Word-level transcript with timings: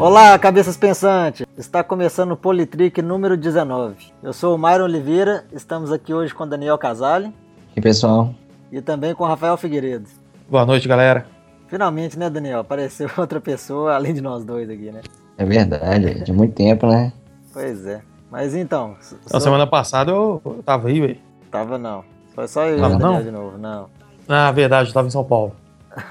Olá, 0.00 0.38
cabeças 0.38 0.78
pensantes! 0.78 1.46
Está 1.58 1.84
começando 1.84 2.32
o 2.32 2.36
Politrick 2.36 3.02
número 3.02 3.36
19. 3.36 3.96
Eu 4.22 4.32
sou 4.32 4.54
o 4.54 4.58
Myron 4.58 4.84
Oliveira, 4.84 5.44
estamos 5.52 5.92
aqui 5.92 6.14
hoje 6.14 6.34
com 6.34 6.48
Daniel 6.48 6.78
Casale. 6.78 7.30
E 7.76 7.82
pessoal? 7.82 8.34
E 8.72 8.80
também 8.80 9.14
com 9.14 9.26
Rafael 9.26 9.58
Figueiredo. 9.58 10.08
Boa 10.48 10.64
noite, 10.64 10.88
galera. 10.88 11.26
Finalmente, 11.68 12.18
né, 12.18 12.30
Daniel? 12.30 12.60
Apareceu 12.60 13.10
outra 13.18 13.42
pessoa 13.42 13.94
além 13.94 14.14
de 14.14 14.22
nós 14.22 14.42
dois 14.42 14.70
aqui, 14.70 14.90
né? 14.90 15.02
É 15.36 15.44
verdade, 15.44 16.24
de 16.24 16.32
muito 16.32 16.54
tempo, 16.54 16.86
né? 16.86 17.12
Pois 17.52 17.84
é. 17.84 18.00
Mas 18.30 18.54
então. 18.54 18.96
Na 19.30 19.38
semana 19.38 19.66
passada 19.66 20.10
eu, 20.12 20.40
tava 20.64 20.88
aí, 20.88 21.02
ué. 21.02 21.16
Tava 21.50 21.76
não. 21.76 22.04
Foi 22.34 22.48
só 22.48 22.64
eu 22.64 22.78
e 22.78 22.80
Tava 22.80 22.94
o 22.94 22.98
Daniel 22.98 23.12
não? 23.18 23.22
de 23.22 23.30
novo, 23.30 23.58
não. 23.58 23.86
Ah, 24.26 24.50
verdade, 24.50 24.88
eu 24.88 24.94
tava 24.94 25.08
em 25.08 25.10
São 25.10 25.24
Paulo. 25.24 25.54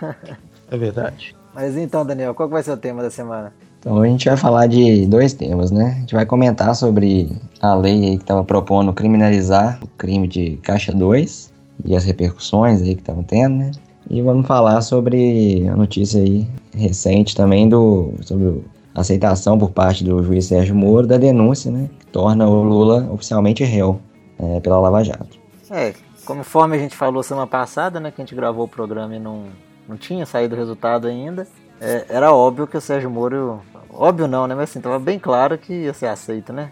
é 0.70 0.77
verdade. 0.77 1.35
Mas 1.55 1.76
então, 1.76 2.05
Daniel, 2.05 2.35
qual 2.35 2.48
que 2.48 2.53
vai 2.53 2.62
ser 2.62 2.71
o 2.71 2.77
tema 2.77 3.01
da 3.01 3.09
semana? 3.09 3.51
Então 3.79 4.01
a 4.01 4.07
gente 4.07 4.27
vai 4.27 4.35
falar 4.35 4.67
de 4.67 5.05
dois 5.05 5.33
temas, 5.33 5.71
né? 5.71 5.93
A 5.97 5.99
gente 6.01 6.13
vai 6.13 6.25
comentar 6.25 6.75
sobre 6.75 7.31
a 7.61 7.73
lei 7.73 8.17
que 8.17 8.23
estava 8.23 8.43
propondo 8.43 8.91
criminalizar 8.91 9.79
o 9.81 9.87
crime 9.87 10.27
de 10.27 10.57
caixa 10.57 10.91
2 10.91 11.53
e 11.85 11.95
as 11.95 12.03
repercussões 12.03 12.81
aí 12.81 12.93
que 12.93 13.01
estavam 13.01 13.23
tendo, 13.23 13.55
né? 13.55 13.71
E 14.09 14.21
vamos 14.21 14.45
falar 14.45 14.81
sobre 14.81 15.67
a 15.70 15.75
notícia 15.75 16.21
aí 16.21 16.47
recente 16.75 17.35
também 17.35 17.70
do 17.70 18.13
sobre 18.21 18.63
a 18.93 19.01
aceitação 19.01 19.57
por 19.57 19.71
parte 19.71 20.03
do 20.03 20.21
juiz 20.23 20.45
Sérgio 20.45 20.75
Moro 20.75 21.07
da 21.07 21.17
denúncia, 21.17 21.71
né? 21.71 21.89
Que 21.99 22.07
torna 22.07 22.48
o 22.48 22.63
Lula 22.63 23.09
oficialmente 23.11 23.63
réu 23.63 24.01
é, 24.37 24.59
pela 24.59 24.79
Lava 24.79 25.03
Jato. 25.03 25.39
É, 25.71 25.93
conforme 26.25 26.75
a 26.75 26.79
gente 26.79 26.98
falou 26.98 27.23
semana 27.23 27.48
passada, 27.48 27.99
né, 27.99 28.11
que 28.11 28.21
a 28.21 28.25
gente 28.25 28.35
gravou 28.35 28.65
o 28.65 28.67
programa 28.67 29.15
e 29.15 29.20
não, 29.20 29.45
não 29.87 29.95
tinha 29.95 30.25
saído 30.25 30.55
o 30.55 30.57
resultado 30.57 31.07
ainda, 31.07 31.48
é, 31.82 32.05
era 32.10 32.34
óbvio 32.34 32.68
que 32.68 32.77
o 32.77 32.82
Sérgio 32.82 33.10
Moro. 33.10 33.62
Óbvio 33.91 34.27
não, 34.27 34.48
né? 34.48 34.55
Mas 34.55 34.70
assim, 34.70 34.82
tava 34.82 34.99
bem 34.99 35.18
claro 35.18 35.58
que 35.58 35.74
ia 35.74 35.94
ser 35.94 36.08
aceito, 36.08 36.54
né? 36.54 36.72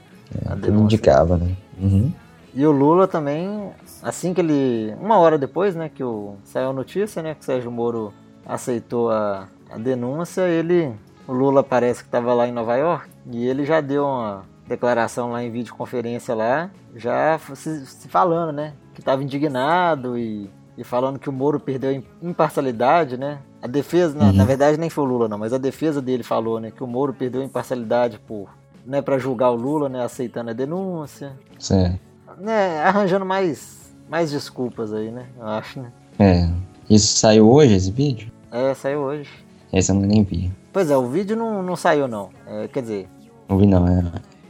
denúncia. 0.55 0.83
indicava, 0.83 1.37
né? 1.37 1.55
Uhum. 1.79 2.11
E 2.53 2.65
o 2.65 2.71
Lula 2.71 3.07
também, 3.07 3.71
assim 4.01 4.33
que 4.33 4.41
ele. 4.41 4.93
Uma 4.99 5.17
hora 5.17 5.37
depois, 5.37 5.75
né, 5.75 5.89
que 5.93 6.03
o, 6.03 6.35
saiu 6.43 6.69
a 6.69 6.73
notícia, 6.73 7.21
né, 7.21 7.35
que 7.35 7.41
o 7.41 7.43
Sérgio 7.43 7.71
Moro 7.71 8.13
aceitou 8.45 9.11
a, 9.11 9.47
a 9.69 9.77
denúncia, 9.77 10.41
ele. 10.47 10.91
O 11.27 11.33
Lula 11.33 11.63
parece 11.63 12.01
que 12.01 12.07
estava 12.07 12.33
lá 12.33 12.47
em 12.47 12.53
Nova 12.53 12.75
York 12.77 13.09
e 13.29 13.45
ele 13.45 13.65
já 13.65 13.81
deu 13.81 14.05
uma 14.05 14.43
declaração 14.65 15.31
lá 15.31 15.43
em 15.43 15.51
videoconferência 15.51 16.33
lá, 16.33 16.69
já 16.95 17.37
se, 17.53 17.85
se 17.85 18.07
falando, 18.07 18.53
né? 18.53 18.73
Que 18.93 19.01
estava 19.01 19.21
indignado 19.21 20.17
e, 20.17 20.49
e 20.77 20.83
falando 20.83 21.17
que 21.19 21.29
o 21.29 21.33
Moro 21.33 21.59
perdeu 21.59 22.03
imparcialidade, 22.21 23.17
né? 23.17 23.39
A 23.61 23.67
defesa, 23.67 24.17
na, 24.17 24.31
na 24.31 24.45
verdade 24.45 24.77
nem 24.77 24.89
foi 24.89 25.03
o 25.03 25.07
Lula 25.07 25.27
não, 25.27 25.37
mas 25.37 25.51
a 25.51 25.57
defesa 25.57 26.01
dele 26.01 26.23
falou, 26.23 26.59
né, 26.59 26.71
que 26.71 26.83
o 26.83 26.87
Moro 26.87 27.13
perdeu 27.13 27.41
a 27.41 27.43
imparcialidade 27.45 28.19
por, 28.19 28.49
né, 28.85 29.01
para 29.01 29.17
julgar 29.17 29.49
o 29.51 29.55
Lula, 29.55 29.89
né, 29.89 30.03
aceitando 30.03 30.51
a 30.51 30.53
denúncia 30.53 31.33
Certo. 31.57 31.99
né, 32.39 32.79
arranjando 32.83 33.25
mais, 33.25 33.93
mais 34.09 34.29
desculpas 34.31 34.93
aí, 34.93 35.09
né? 35.11 35.25
Eu 35.39 35.47
acho, 35.47 35.79
né? 35.81 35.91
É. 36.19 36.47
Isso 36.89 37.17
saiu 37.17 37.49
hoje, 37.49 37.73
esse 37.73 37.91
vídeo? 37.91 38.31
É, 38.51 38.73
saiu 38.73 38.99
hoje. 39.01 39.29
Esse 39.73 39.91
eu 39.91 39.95
nem 39.95 40.23
vi. 40.23 40.51
Pois 40.71 40.89
é, 40.91 40.95
o 40.95 41.07
vídeo 41.07 41.35
não, 41.35 41.61
não 41.63 41.75
saiu, 41.75 42.07
não. 42.07 42.29
É, 42.45 42.67
quer 42.67 42.81
dizer, 42.81 43.09
Não 43.49 43.57
vi 43.57 43.65
não, 43.65 43.85
é 43.87 44.03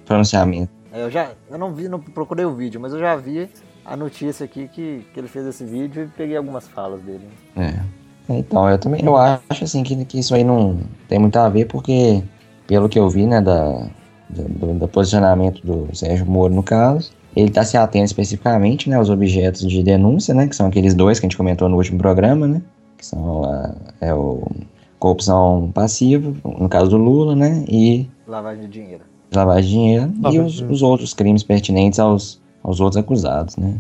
pronunciamento. 0.06 0.72
é, 0.92 1.04
eu 1.04 1.10
já 1.10 1.32
eu 1.50 1.58
não 1.58 1.74
vi, 1.74 1.88
não 1.88 2.00
procurei 2.00 2.46
o 2.46 2.54
vídeo, 2.54 2.80
mas 2.80 2.94
eu 2.94 3.00
já 3.00 3.16
vi 3.16 3.50
a 3.88 3.96
notícia 3.96 4.44
aqui 4.44 4.68
que, 4.68 5.06
que 5.14 5.20
ele 5.20 5.30
fez 5.30 5.48
esse 5.48 5.64
vídeo 5.64 6.04
e 6.04 6.08
peguei 6.08 6.36
algumas 6.36 6.68
falas 6.68 7.02
dele. 7.02 7.26
É. 7.56 7.74
Então, 8.30 8.70
eu 8.70 8.78
também 8.78 9.02
eu 9.04 9.16
acho 9.16 9.64
assim 9.64 9.82
que, 9.84 10.04
que 10.04 10.20
isso 10.20 10.36
aí 10.36 10.44
não 10.44 10.78
tem 11.08 11.18
muito 11.18 11.38
a 11.38 11.48
ver, 11.48 11.66
porque 11.66 12.22
pelo 12.68 12.90
que 12.90 13.00
eu 13.00 13.10
vi, 13.10 13.26
né, 13.26 13.40
da, 13.40 13.88
do, 14.30 14.74
do 14.74 14.88
posicionamento 14.90 15.66
do 15.66 15.88
Sérgio 15.96 16.26
Moro 16.26 16.54
no 16.54 16.62
caso, 16.62 17.12
ele 17.34 17.48
está 17.48 17.64
se 17.64 17.78
atendo 17.78 18.04
especificamente, 18.04 18.90
né, 18.90 18.98
aos 18.98 19.10
objetos 19.10 19.62
de 19.62 19.82
denúncia, 19.82 20.34
né, 20.34 20.46
que 20.48 20.56
são 20.56 20.68
aqueles 20.68 20.94
dois 20.94 21.20
que 21.20 21.26
a 21.26 21.30
gente 21.30 21.38
comentou 21.38 21.70
no 21.70 21.78
último 21.78 21.98
programa, 21.98 22.46
né, 22.46 22.62
que 22.98 23.06
são 23.06 23.46
a, 23.46 23.74
é 24.02 24.14
o 24.14 24.44
corrupção 25.00 25.72
passiva, 25.74 26.34
no 26.44 26.68
caso 26.68 26.90
do 26.90 26.98
Lula, 26.98 27.34
né, 27.34 27.64
e 27.70 28.10
Lavagem 28.28 28.64
de 28.64 28.82
dinheiro. 28.82 29.04
lavagem 29.34 29.64
de 29.64 29.70
dinheiro 29.70 30.14
e 30.18 30.22
Lavagem 30.22 30.42
de 30.42 30.48
os, 30.48 30.62
os 30.70 30.82
outros 30.82 31.14
crimes 31.14 31.44
pertinentes 31.44 31.98
aos, 31.98 32.42
aos 32.68 32.80
outros 32.82 32.98
acusados, 32.98 33.56
né? 33.56 33.74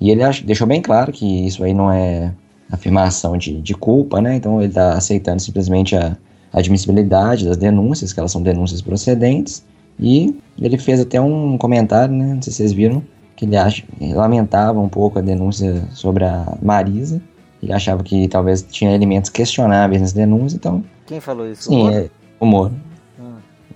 E 0.00 0.10
ele 0.10 0.20
deixou 0.44 0.66
bem 0.66 0.82
claro 0.82 1.12
que 1.12 1.46
isso 1.46 1.62
aí 1.62 1.72
não 1.72 1.90
é 1.90 2.32
afirmação 2.70 3.36
de, 3.38 3.60
de 3.60 3.74
culpa, 3.74 4.20
né? 4.20 4.34
Então 4.36 4.60
ele 4.60 4.68
está 4.68 4.94
aceitando 4.94 5.40
simplesmente 5.40 5.94
a 5.96 6.16
admissibilidade 6.52 7.44
das 7.46 7.56
denúncias, 7.56 8.12
que 8.12 8.18
elas 8.18 8.32
são 8.32 8.42
denúncias 8.42 8.82
procedentes, 8.82 9.64
e 9.98 10.36
ele 10.60 10.76
fez 10.76 11.00
até 11.00 11.20
um 11.20 11.56
comentário, 11.56 12.14
né? 12.14 12.34
Não 12.34 12.42
sei 12.42 12.52
se 12.52 12.58
vocês 12.58 12.72
viram, 12.72 13.02
que 13.36 13.44
ele 13.44 13.56
acha, 13.56 13.84
ele 14.00 14.14
lamentava 14.14 14.80
um 14.80 14.88
pouco 14.88 15.18
a 15.18 15.22
denúncia 15.22 15.84
sobre 15.92 16.24
a 16.24 16.56
Marisa, 16.60 17.22
ele 17.62 17.72
achava 17.72 18.02
que 18.02 18.26
talvez 18.26 18.62
tinha 18.62 18.92
elementos 18.94 19.30
questionáveis 19.30 20.00
nessa 20.00 20.14
denúncia, 20.16 20.56
então, 20.56 20.82
Quem 21.06 21.20
falou 21.20 21.48
isso? 21.48 21.68
sim, 21.68 21.76
O 21.80 21.84
Moro? 21.84 21.94
é 21.96 22.10
o 22.40 22.46
Moro. 22.46 22.74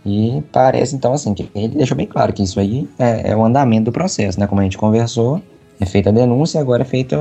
E 0.06 0.40
parece 0.52 0.94
então 0.94 1.12
assim 1.12 1.34
que 1.34 1.50
ele 1.52 1.74
deixou 1.74 1.96
bem 1.96 2.06
claro 2.06 2.32
que 2.32 2.42
isso 2.42 2.60
aí 2.60 2.88
é, 2.96 3.32
é 3.32 3.36
o 3.36 3.44
andamento 3.44 3.86
do 3.86 3.92
processo, 3.92 4.38
né? 4.38 4.46
Como 4.46 4.60
a 4.60 4.64
gente 4.64 4.78
conversou, 4.78 5.42
é 5.80 5.84
feita 5.84 6.10
a 6.10 6.12
denúncia, 6.12 6.60
agora 6.60 6.82
é 6.82 6.84
feita 6.84 7.16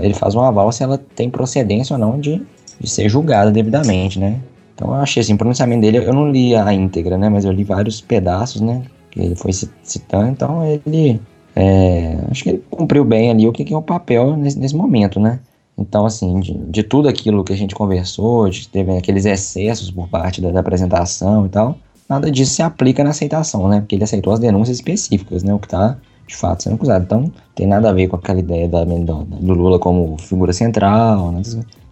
ele 0.00 0.14
faz 0.14 0.34
um 0.34 0.40
aval 0.40 0.72
se 0.72 0.82
ela 0.82 0.96
tem 0.96 1.28
procedência 1.28 1.94
ou 1.94 2.00
não 2.00 2.18
de, 2.18 2.40
de 2.80 2.88
ser 2.88 3.06
julgada 3.08 3.50
devidamente, 3.50 4.18
né? 4.18 4.40
Então 4.74 4.88
eu 4.88 4.94
achei 4.94 5.20
assim, 5.20 5.34
o 5.34 5.38
pronunciamento 5.38 5.82
dele, 5.82 5.98
eu 5.98 6.14
não 6.14 6.30
li 6.30 6.56
a 6.56 6.72
íntegra, 6.72 7.18
né? 7.18 7.28
Mas 7.28 7.44
eu 7.44 7.52
li 7.52 7.64
vários 7.64 8.00
pedaços, 8.00 8.62
né? 8.62 8.82
Que 9.10 9.20
ele 9.20 9.34
foi 9.36 9.52
ci- 9.52 9.70
citando, 9.82 10.30
então 10.30 10.64
ele 10.64 11.20
é, 11.54 12.16
acho 12.30 12.42
que 12.44 12.48
ele 12.48 12.64
cumpriu 12.70 13.04
bem 13.04 13.30
ali 13.30 13.46
o 13.46 13.52
que, 13.52 13.62
que 13.62 13.74
é 13.74 13.76
o 13.76 13.82
papel 13.82 14.36
nesse, 14.38 14.58
nesse 14.58 14.74
momento, 14.74 15.20
né? 15.20 15.38
Então, 15.76 16.06
assim, 16.06 16.40
de, 16.40 16.54
de 16.54 16.82
tudo 16.82 17.08
aquilo 17.08 17.44
que 17.44 17.52
a 17.52 17.56
gente 17.56 17.74
conversou, 17.74 18.48
de 18.48 18.68
teve 18.68 18.96
aqueles 18.96 19.24
excessos 19.26 19.90
por 19.90 20.08
parte 20.08 20.40
da, 20.40 20.50
da 20.50 20.60
apresentação 20.60 21.46
e 21.46 21.48
tal, 21.48 21.76
nada 22.12 22.30
disso 22.30 22.54
se 22.54 22.62
aplica 22.62 23.02
na 23.02 23.10
aceitação, 23.10 23.68
né? 23.68 23.80
Porque 23.80 23.94
ele 23.94 24.04
aceitou 24.04 24.32
as 24.32 24.38
denúncias 24.38 24.76
específicas, 24.76 25.42
né? 25.42 25.52
O 25.54 25.58
que 25.58 25.68
tá, 25.68 25.96
de 26.26 26.36
fato, 26.36 26.62
sendo 26.62 26.74
acusado. 26.74 27.04
Então, 27.04 27.32
tem 27.54 27.66
nada 27.66 27.90
a 27.90 27.92
ver 27.92 28.08
com 28.08 28.16
aquela 28.16 28.38
ideia 28.38 28.68
da, 28.68 28.84
do, 28.84 29.24
do 29.24 29.52
Lula 29.54 29.78
como 29.78 30.16
figura 30.20 30.52
central, 30.52 31.32
né? 31.32 31.42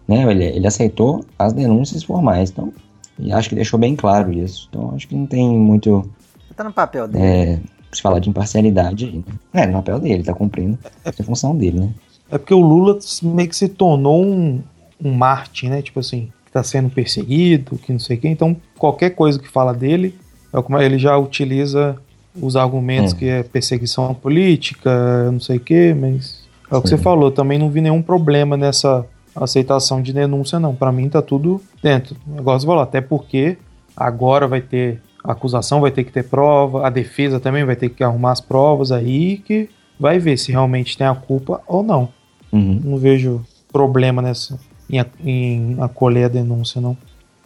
né? 0.07 0.31
Ele, 0.31 0.43
ele 0.45 0.67
aceitou 0.67 1.25
as 1.37 1.53
denúncias 1.53 2.03
formais, 2.03 2.49
então, 2.51 2.71
e 3.19 3.31
acho 3.33 3.49
que 3.49 3.55
deixou 3.55 3.79
bem 3.79 3.95
claro 3.95 4.31
isso. 4.31 4.67
Então, 4.69 4.93
acho 4.95 5.07
que 5.07 5.15
não 5.15 5.25
tem 5.25 5.49
muito 5.49 6.09
Tá 6.55 6.63
no 6.63 6.73
papel 6.73 7.07
dele. 7.07 7.23
é, 7.23 7.59
se 7.91 8.01
falar 8.01 8.19
de 8.19 8.29
imparcialidade 8.29 9.05
aí, 9.05 9.17
né? 9.53 9.63
É, 9.63 9.65
no 9.65 9.73
papel 9.73 9.99
dele, 9.99 10.23
tá 10.23 10.33
cumprindo 10.33 10.77
a 11.03 11.23
função 11.23 11.55
dele, 11.55 11.79
né? 11.79 11.89
É 12.29 12.37
porque 12.37 12.53
o 12.53 12.61
Lula 12.61 12.97
meio 13.23 13.49
que 13.49 13.55
se 13.55 13.67
tornou 13.67 14.23
um, 14.23 14.61
um 15.03 15.13
Marte, 15.13 15.67
né? 15.67 15.81
Tipo 15.81 15.99
assim, 15.99 16.29
que 16.51 16.53
tá 16.53 16.61
sendo 16.61 16.89
perseguido, 16.89 17.77
que 17.77 17.93
não 17.93 17.99
sei 17.99 18.17
o 18.17 18.19
quê. 18.19 18.27
Então, 18.27 18.55
qualquer 18.77 19.11
coisa 19.11 19.39
que 19.39 19.47
fala 19.47 19.73
dele, 19.73 20.13
é 20.53 20.61
como 20.61 20.77
ele 20.79 20.99
já 20.99 21.17
utiliza 21.17 21.95
os 22.39 22.57
argumentos 22.57 23.13
Hum. 23.13 23.15
que 23.15 23.25
é 23.25 23.41
perseguição 23.41 24.13
política, 24.13 25.31
não 25.31 25.39
sei 25.39 25.57
o 25.57 25.59
quê, 25.61 25.95
mas 25.97 26.41
é 26.69 26.75
o 26.75 26.81
que 26.81 26.89
você 26.89 26.97
falou, 26.97 27.31
também 27.31 27.57
não 27.57 27.69
vi 27.69 27.79
nenhum 27.81 28.01
problema 28.01 28.57
nessa 28.57 29.05
aceitação 29.33 30.01
de 30.01 30.11
denúncia, 30.11 30.59
não. 30.59 30.75
Pra 30.75 30.91
mim 30.91 31.07
tá 31.07 31.21
tudo 31.21 31.61
dentro. 31.81 32.17
O 32.27 32.35
negócio 32.35 32.67
falou, 32.67 32.83
até 32.83 32.99
porque 32.99 33.57
agora 33.95 34.45
vai 34.47 34.61
ter 34.61 35.01
a 35.23 35.31
acusação, 35.31 35.79
vai 35.79 35.91
ter 35.91 36.03
que 36.03 36.11
ter 36.11 36.23
prova, 36.23 36.85
a 36.85 36.89
defesa 36.89 37.39
também 37.39 37.63
vai 37.63 37.75
ter 37.77 37.89
que 37.89 38.03
arrumar 38.03 38.31
as 38.31 38.41
provas 38.41 38.91
aí 38.91 39.37
que 39.37 39.69
vai 39.97 40.19
ver 40.19 40.37
se 40.37 40.51
realmente 40.51 40.97
tem 40.97 41.07
a 41.07 41.15
culpa 41.15 41.61
ou 41.67 41.81
não. 41.83 42.09
Uhum. 42.51 42.81
Não 42.83 42.97
vejo 42.97 43.41
problema 43.71 44.21
nessa 44.21 44.59
em, 44.91 45.05
em 45.23 45.77
acolher 45.81 46.25
a 46.25 46.29
denúncia, 46.29 46.79
não. 46.81 46.97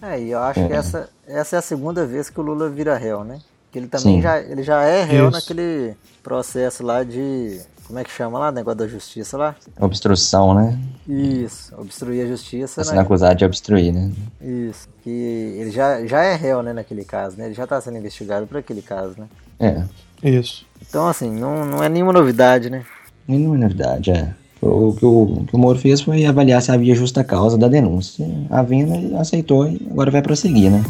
É, 0.01 0.19
e 0.21 0.31
eu 0.31 0.39
acho 0.39 0.59
É. 0.59 0.67
que 0.67 0.73
essa, 0.73 1.09
essa 1.27 1.55
é 1.55 1.59
a 1.59 1.61
segunda 1.61 2.05
vez 2.05 2.29
que 2.29 2.39
o 2.39 2.43
Lula 2.43 2.69
vira 2.69 2.97
réu, 2.97 3.23
né? 3.23 3.39
Que 3.71 3.79
ele 3.79 3.87
também 3.87 4.17
Sim. 4.17 4.21
já, 4.21 4.39
ele 4.39 4.63
já 4.63 4.81
é 4.83 5.03
réu 5.03 5.29
Isso. 5.29 5.31
naquele 5.37 5.95
processo 6.23 6.83
lá 6.83 7.03
de. 7.03 7.59
Como 7.87 7.99
é 7.99 8.03
que 8.03 8.09
chama 8.11 8.39
lá? 8.39 8.51
Negócio 8.51 8.79
da 8.79 8.87
justiça 8.87 9.37
lá? 9.37 9.55
Obstrução, 9.79 10.55
né? 10.55 10.79
Isso, 11.07 11.71
obstruir 11.77 12.25
a 12.25 12.27
justiça, 12.27 12.81
Tá 12.81 12.83
sendo 12.85 12.95
né? 12.95 13.01
acusado 13.03 13.35
de 13.35 13.45
obstruir, 13.45 13.93
né? 13.93 14.11
Isso. 14.41 14.87
Que 15.03 15.09
ele 15.59 15.69
já, 15.69 16.03
já 16.05 16.23
é 16.23 16.35
réu, 16.35 16.63
né, 16.63 16.73
naquele 16.73 17.05
caso, 17.05 17.37
né? 17.37 17.45
Ele 17.45 17.53
já 17.53 17.67
tá 17.67 17.79
sendo 17.79 17.97
investigado 17.97 18.47
por 18.47 18.57
aquele 18.57 18.81
caso, 18.81 19.13
né? 19.19 19.27
É, 19.59 19.83
Isso. 20.27 20.65
Então, 20.81 21.07
assim, 21.07 21.29
não, 21.31 21.63
não 21.63 21.83
é 21.83 21.87
nenhuma 21.89 22.11
novidade, 22.11 22.69
né? 22.71 22.83
é 23.29 23.33
novidade, 23.37 24.09
é. 24.11 24.33
O 24.61 24.93
que 24.93 25.05
o, 25.05 25.23
o 25.23 25.45
que 25.45 25.55
o 25.55 25.59
Moro 25.59 25.77
fez 25.77 26.01
foi 26.01 26.25
avaliar 26.25 26.61
se 26.61 26.71
havia 26.71 26.95
justa 26.95 27.23
causa 27.23 27.57
da 27.57 27.67
denúncia. 27.67 28.25
Havendo, 28.49 29.17
aceitou 29.17 29.67
e 29.67 29.85
agora 29.91 30.09
vai 30.09 30.21
prosseguir, 30.21 30.71
né? 30.71 30.83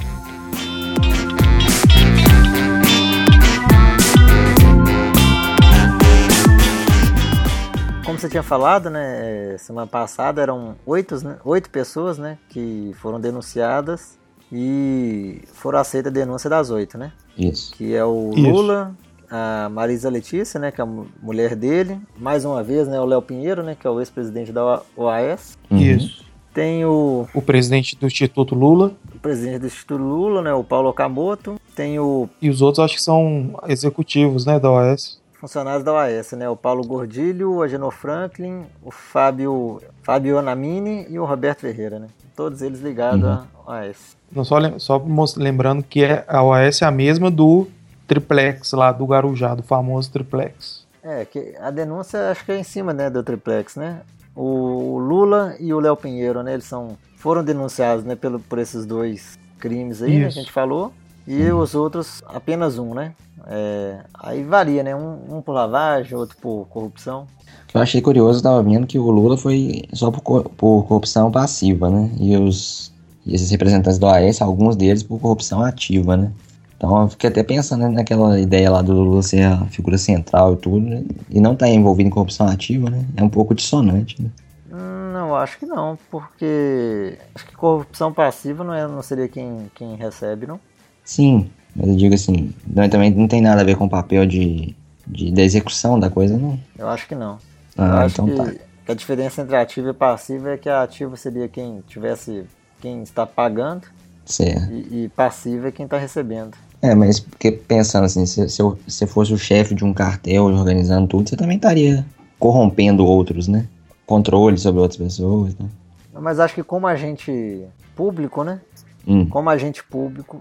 Como 8.06 8.19
você 8.19 8.29
tinha 8.29 8.44
falado, 8.44 8.89
né? 8.89 9.57
Semana 9.57 9.88
passada 9.88 10.41
eram 10.41 10.75
oito, 10.85 11.21
né, 11.25 11.38
oito 11.44 11.69
pessoas, 11.69 12.17
né? 12.17 12.38
Que 12.50 12.91
foram 13.01 13.19
denunciadas 13.19 14.17
E 14.51 15.41
foram 15.53 15.79
aceitas 15.79 16.12
a 16.12 16.13
denúncia 16.13 16.50
das 16.50 16.69
oito, 16.69 16.97
né? 16.97 17.12
Isso. 17.38 17.73
Que 17.75 17.95
é 17.95 18.06
o 18.06 18.31
Isso. 18.33 18.47
Lula, 18.47 18.95
a 19.30 19.69
Marisa 19.69 20.10
Letícia, 20.10 20.60
né? 20.60 20.72
Que 20.72 20.81
é 20.81 20.83
a 20.83 20.86
mu- 20.88 21.07
mulher 21.22 21.56
dele. 21.56 22.00
Mais 22.18 22.45
uma 22.45 22.62
vez, 22.63 22.88
né? 22.88 23.00
O 23.00 23.06
Léo 23.06 23.22
Pinheiro, 23.22 23.63
né? 23.63 23.75
Que 23.80 23.86
é 23.88 23.89
o 23.89 24.00
ex-presidente 24.00 24.51
da 24.51 24.81
OAS. 24.95 25.57
Uhum. 25.69 25.77
Isso. 25.77 26.24
Tem 26.54 26.86
o, 26.86 27.27
O 27.33 27.42
presidente 27.42 27.98
do 27.98 28.06
Instituto 28.07 28.56
Lula 28.56 28.94
o 29.13 29.19
presidente 29.19 29.60
do 29.60 29.66
Instituto 29.68 30.01
Lula, 30.01 30.42
né? 30.42 30.54
O 30.54 30.63
Paulo 30.63 30.89
Okamoto. 30.89 31.60
Tem 31.75 32.00
o 32.00 32.30
e 32.42 32.50
os 32.50 32.62
outros 32.62 32.83
acho 32.86 32.95
que 32.95 33.01
são 33.01 33.60
executivos, 33.68 34.45
né, 34.45 34.60
da 34.60 34.72
OAS. 34.72 35.19
funcionários 35.33 35.83
da 35.83 35.92
OAS, 35.94 36.31
né? 36.33 36.48
O 36.50 36.56
Paulo 36.56 36.83
Gordilho, 36.86 37.51
o 37.56 37.62
Agenor 37.63 37.92
Franklin, 37.92 38.62
o 38.83 38.89
Fábio, 38.92 39.81
Fábio 40.04 40.38
Anamini 40.38 41.06
e 41.10 41.19
o 41.19 41.25
Roberto 41.25 41.62
Ferreira, 41.62 42.00
né? 42.00 42.07
Todos 42.36 42.62
eles 42.62 42.80
ligados 42.81 43.24
Uhum. 43.24 43.44
à 43.68 43.72
OAS. 43.72 44.16
Não 44.31 44.44
só, 44.44 44.57
lem- 44.57 44.80
só 44.80 45.01
lembrando 45.38 45.83
que 45.83 46.04
é, 46.04 46.24
a 46.27 46.42
OAS 46.44 46.81
é 46.81 46.86
a 46.86 46.92
mesma 46.92 47.30
do 47.31 47.68
triplex 48.07 48.71
lá 48.73 48.91
do 48.91 49.05
Garujá, 49.05 49.55
do 49.55 49.63
famoso 49.63 50.11
triplex. 50.11 50.85
É, 51.03 51.23
que 51.25 51.55
a 51.59 51.69
denúncia 51.69 52.31
acho 52.31 52.43
que 52.45 52.51
é 52.51 52.59
em 52.59 52.63
cima, 52.63 52.93
né, 52.93 53.09
do 53.09 53.21
triplex, 53.23 53.75
né? 53.75 54.01
O 54.35 54.97
Lula 54.99 55.55
e 55.59 55.73
o 55.73 55.79
Léo 55.79 55.95
Pinheiro, 55.95 56.41
né? 56.43 56.53
Eles 56.53 56.65
são, 56.65 56.97
foram 57.17 57.43
denunciados, 57.43 58.03
né, 58.03 58.15
pelo, 58.15 58.39
por 58.39 58.59
esses 58.59 58.85
dois 58.85 59.37
crimes 59.59 60.01
aí, 60.01 60.11
né, 60.19 60.27
que 60.33 60.39
a 60.39 60.41
gente 60.41 60.51
falou. 60.51 60.91
E 61.27 61.51
os 61.51 61.73
outros, 61.73 62.21
apenas 62.27 62.77
um, 62.77 62.93
né? 62.93 63.13
É, 63.47 63.99
aí 64.13 64.43
varia, 64.43 64.83
né? 64.83 64.95
Um, 64.95 65.37
um 65.37 65.41
por 65.41 65.53
lavagem, 65.53 66.15
outro 66.15 66.37
por 66.41 66.67
corrupção. 66.69 67.27
Eu 67.73 67.81
achei 67.81 68.01
curioso, 68.01 68.39
eu 68.39 68.43
tava 68.43 68.63
vendo 68.63 68.87
que 68.87 68.97
o 68.97 69.09
Lula 69.09 69.37
foi 69.37 69.83
só 69.93 70.09
por, 70.11 70.21
co- 70.21 70.43
por 70.43 70.83
corrupção 70.83 71.31
passiva, 71.31 71.89
né? 71.89 72.09
E 72.19 72.35
os 72.37 72.93
e 73.25 73.33
esses 73.33 73.49
representantes 73.49 73.97
do 73.97 74.05
AS, 74.07 74.39
alguns 74.41 74.75
deles 74.75 75.01
por 75.01 75.19
corrupção 75.19 75.61
ativa, 75.63 76.15
né? 76.15 76.31
Então 76.77 77.04
eu 77.04 77.07
fiquei 77.10 77.30
até 77.30 77.44
pensando 77.44 77.89
naquela 77.89 78.39
ideia 78.39 78.69
lá 78.69 78.81
do 78.81 78.94
Lula 78.94 79.24
ser 79.24 79.44
a 79.44 79.66
figura 79.66 79.98
central 79.98 80.54
e 80.54 80.57
tudo, 80.57 80.80
né? 80.80 81.04
e 81.30 81.39
não 81.39 81.54
estar 81.54 81.69
envolvido 81.69 82.07
em 82.07 82.12
corrupção 82.12 82.48
ativa, 82.48 82.89
né? 82.89 83.06
É 83.16 83.24
um 83.24 83.30
pouco 83.30 83.56
dissonante, 83.56 84.22
né? 84.22 84.30
Hum, 84.72 85.12
Não, 85.13 85.36
acho 85.36 85.57
que 85.57 85.66
não, 85.66 85.98
porque 86.12 87.18
acho 87.33 87.45
que 87.45 87.56
corrupção 87.56 88.12
passiva 88.13 88.63
não, 88.63 88.74
é, 88.74 88.88
não 88.88 89.01
seria 89.01 89.27
quem, 89.27 89.72
quem 89.74 89.95
recebe, 89.95 90.45
não? 90.45 90.60
Sim, 91.04 91.50
mas 91.75 91.89
eu 91.89 91.95
digo 91.95 92.16
assim, 92.16 92.54
não, 92.68 92.89
também 92.89 93.12
não 93.12 93.27
tem 93.27 93.42
nada 93.42 93.62
a 93.62 93.63
ver 93.63 93.77
com 93.77 93.86
o 93.86 93.89
papel 93.89 94.25
de, 94.25 94.75
de, 95.07 95.31
da 95.31 95.42
execução 95.44 96.00
da 96.00 96.10
coisa, 96.10 96.38
não. 96.38 96.60
Eu 96.77 96.89
acho 96.89 97.07
que 97.07 97.16
não. 97.16 97.39
Ah, 97.77 98.04
acho 98.04 98.22
então 98.22 98.25
que, 98.25 98.36
tá. 98.36 98.54
que 98.86 98.92
a 98.92 98.95
diferença 98.95 99.42
entre 99.42 99.56
ativa 99.56 99.89
e 99.89 99.94
passiva 99.94 100.51
é 100.51 100.57
que 100.57 100.69
a 100.69 100.83
ativa 100.83 101.16
seria 101.16 101.48
quem 101.48 101.81
tivesse 101.88 102.45
quem 102.81 103.01
está 103.01 103.25
pagando 103.25 103.88
Certo. 104.25 104.72
e, 104.72 105.06
e 105.06 105.10
passiva 105.10 105.68
é 105.68 105.72
quem 105.72 105.86
está 105.86 105.98
recebendo. 105.98 106.56
É, 106.81 106.94
mas 106.95 107.19
porque 107.19 107.51
pensando 107.51 108.06
assim, 108.06 108.25
se, 108.25 108.48
se 108.50 108.62
eu- 108.62 108.77
se 108.88 109.06
fosse 109.07 109.33
o 109.33 109.38
chefe 109.38 109.74
de 109.75 109.83
um 109.86 109.94
cartel 109.94 110.45
organizando 110.45 111.07
tudo, 111.07 111.30
você 111.30 111.36
também 111.36 111.57
estaria 111.57 112.06
corrompendo 112.39 113.06
outros, 113.06 113.48
né? 113.48 113.68
Controle 114.06 114.57
sobre 114.57 114.81
outras 114.81 114.98
pessoas, 114.98 115.56
né? 115.57 115.68
Mas 116.13 116.39
acho 116.39 116.54
que 116.54 116.63
como 116.63 116.86
agente 116.88 117.66
público, 117.95 118.44
né? 118.44 118.62
Hum, 119.07 119.27
Como 119.27 119.50
agente 119.50 119.83
público, 119.83 120.39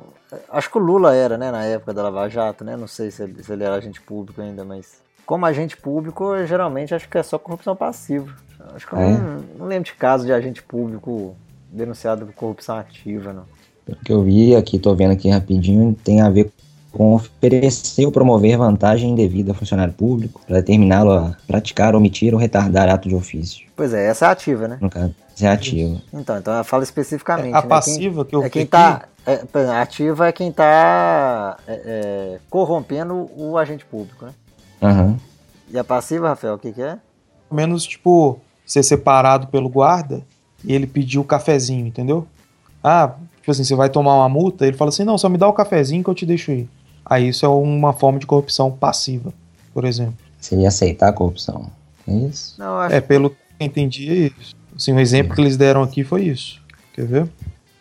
acho 0.51 0.71
que 0.71 0.79
o 0.79 0.81
Lula 0.81 1.15
era, 1.15 1.37
né, 1.37 1.51
na 1.51 1.65
época 1.65 1.93
da 1.93 2.03
Lava 2.05 2.29
Jato, 2.29 2.65
né? 2.65 2.77
Não 2.77 2.87
sei 2.87 3.11
se 3.11 3.23
ele, 3.23 3.43
se 3.43 3.53
ele 3.53 3.63
era 3.65 3.77
agente 3.77 4.01
público 4.01 4.41
ainda, 4.41 4.65
mas 4.65 5.03
como 5.27 5.45
agente 5.47 5.77
público, 5.77 6.35
eu, 6.35 6.47
geralmente 6.47 6.95
acho 6.95 7.09
que 7.09 7.19
é 7.19 7.23
só 7.23 7.39
corrupção 7.39 7.75
passiva. 7.77 8.33
Acho 8.75 8.87
que 8.87 8.93
eu 8.95 8.99
É? 8.99 9.13
não, 9.13 9.45
não 9.59 9.67
lembro 9.67 9.85
de 9.85 9.95
caso 9.95 10.25
de 10.27 10.33
agente 10.33 10.63
público 10.63 11.35
denunciado 11.71 12.25
por 12.27 12.35
corrupção 12.35 12.77
ativa, 12.77 13.33
não. 13.33 13.45
Pelo 13.85 13.99
que 13.99 14.13
eu 14.13 14.23
vi 14.23 14.55
aqui, 14.55 14.79
tô 14.79 14.95
vendo 14.95 15.13
aqui 15.13 15.29
rapidinho, 15.29 15.97
tem 16.05 16.21
a 16.21 16.31
ver 16.31 16.51
com 16.91 17.15
oferecer 17.15 18.07
ou 18.07 18.13
promover 18.13 18.57
vantagem 18.57 19.11
indevida 19.11 19.53
a 19.53 19.55
funcionário 19.55 19.93
público 19.93 20.41
para 20.47 20.57
determiná-lo 20.57 21.13
a 21.13 21.37
praticar, 21.47 21.95
omitir 21.95 22.33
ou 22.33 22.41
retardar 22.41 22.89
ato 22.89 23.09
de 23.09 23.15
ofício. 23.15 23.67
Pois 23.75 23.93
é, 23.93 24.07
essa 24.07 24.27
é 24.27 24.31
ativa, 24.31 24.69
né? 24.69 24.79
No 24.81 24.89
caso, 24.89 25.13
isso 25.35 25.45
é 25.45 25.49
ativo. 25.49 26.01
Então, 26.13 26.39
então 26.39 26.55
ela 26.55 26.65
fala 26.65 26.85
especificamente. 26.85 27.55
a 27.55 27.63
né? 27.63 27.67
passiva 27.67 28.25
que 28.25 28.37
eu 28.37 28.41
Quem, 28.41 28.47
é 28.47 28.49
vi 28.49 28.53
quem 28.53 28.63
aqui, 28.63 28.71
tá. 28.71 29.09
é, 29.27 29.81
ativa 29.81 30.29
é 30.29 30.33
quem 30.33 30.53
tá 30.53 31.57
é, 31.67 31.73
é, 31.85 32.39
corrompendo 32.49 33.29
o 33.37 33.59
agente 33.59 33.85
público, 33.85 34.27
né? 34.27 34.33
Aham. 34.81 35.19
E 35.71 35.79
a 35.79 35.83
passiva, 35.83 36.29
Rafael, 36.29 36.55
o 36.55 36.59
que, 36.59 36.73
que 36.73 36.83
é? 36.83 36.99
pelo 37.49 37.57
menos, 37.57 37.85
tipo, 37.87 38.41
ser 38.67 38.83
separado 38.83 39.47
pelo 39.47 39.69
guarda 39.69 40.23
e 40.65 40.75
ele 40.75 40.87
pedir 40.87 41.19
o 41.19 41.25
cafezinho, 41.25 41.87
entendeu? 41.87 42.27
Ah, 42.83 43.13
tipo 43.45 43.51
assim, 43.51 43.63
você 43.63 43.75
vai 43.75 43.91
tomar 43.91 44.15
uma 44.17 44.29
multa, 44.29 44.67
ele 44.67 44.75
fala 44.75 44.89
assim, 44.89 45.05
não, 45.05 45.19
só 45.19 45.29
me 45.29 45.37
dá 45.37 45.47
o 45.47 45.53
cafezinho 45.53 46.03
que 46.03 46.09
eu 46.09 46.15
te 46.15 46.25
deixo 46.25 46.51
ir. 46.51 46.67
Aí 47.05 47.29
isso 47.29 47.45
é 47.45 47.49
uma 47.49 47.93
forma 47.93 48.19
de 48.19 48.27
corrupção 48.27 48.71
passiva, 48.71 49.35
por 49.75 49.85
exemplo. 49.85 50.15
Seria 50.41 50.69
aceitar 50.69 51.09
a 51.11 51.13
corrupção. 51.13 51.67
É 52.09 52.13
isso? 52.13 52.55
Não, 52.59 52.67
eu 52.69 52.79
acho 52.81 52.95
É, 52.95 53.01
pelo 53.03 53.29
que 53.29 53.37
eu 53.61 53.67
entendi, 53.67 54.11
é 54.11 54.43
isso. 54.43 54.55
Assim, 54.75 54.93
o 54.95 54.99
exemplo 54.99 55.35
que 55.35 55.43
eles 55.43 55.59
deram 55.59 55.83
aqui 55.83 56.03
foi 56.03 56.23
isso. 56.23 56.59
Quer 56.95 57.05
ver? 57.05 57.29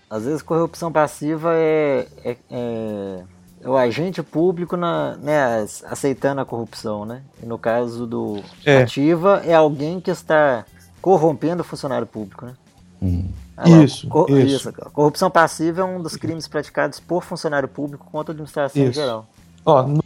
Às 0.10 0.26
vezes 0.26 0.42
corrupção 0.42 0.92
passiva 0.92 1.54
é, 1.56 2.08
é, 2.26 2.36
é- 2.52 3.24
é 3.62 3.70
o 3.70 3.78
agente 3.78 4.22
público 4.22 4.76
na, 4.76 5.16
né, 5.16 5.66
aceitando 5.86 6.42
a 6.42 6.46
corrupção, 6.46 7.06
né? 7.06 7.22
E 7.42 7.46
no 7.46 7.58
caso 7.58 8.06
do 8.06 8.44
É. 8.66 8.80
ativa 8.84 9.42
é 9.46 9.54
alguém 9.54 10.02
que 10.02 10.12
está 10.12 10.66
corrompendo 11.02 11.62
o 11.62 11.66
funcionário 11.66 12.06
público, 12.06 12.46
né? 12.46 12.54
Hum. 13.02 13.30
Lá, 13.56 13.84
Isso, 13.84 14.08
co- 14.08 14.26
isso. 14.30 14.74
Corrupção 14.94 15.30
passiva 15.30 15.82
é 15.82 15.84
um 15.84 16.02
dos 16.02 16.16
crimes 16.16 16.48
praticados 16.48 17.00
por 17.00 17.24
funcionário 17.24 17.68
público 17.68 18.08
contra 18.12 18.32
a 18.32 18.34
administração 18.34 18.82
em 18.82 18.86
Isso. 18.86 19.00
geral. 19.00 19.28
Ó, 19.66 19.84
no- 19.84 20.04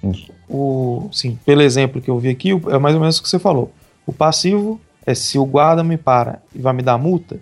o, 0.50 1.10
sim, 1.12 1.40
pelo 1.46 1.62
exemplo 1.62 2.02
que 2.02 2.10
eu 2.10 2.20
vi 2.20 2.30
aqui, 2.30 2.50
é 2.52 2.78
mais 2.78 2.94
ou 2.96 3.02
menos 3.02 3.18
o 3.18 3.24
que 3.24 3.30
você 3.30 3.40
falou. 3.40 3.72
O 4.06 4.12
passivo 4.14 4.80
é 5.06 5.14
se 5.16 5.40
o 5.40 5.46
guarda 5.46 5.84
me 5.84 5.98
para 5.98 6.42
e 6.54 6.60
vai 6.60 6.74
me 6.74 6.82
dar 6.84 6.98
multa 6.98 7.40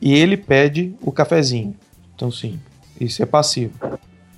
e 0.00 0.14
ele 0.14 0.36
pede 0.36 0.94
o 1.02 1.10
cafezinho. 1.10 1.74
Então, 2.14 2.30
sim, 2.30 2.58
isso 3.00 3.22
é 3.22 3.26
passivo. 3.26 3.72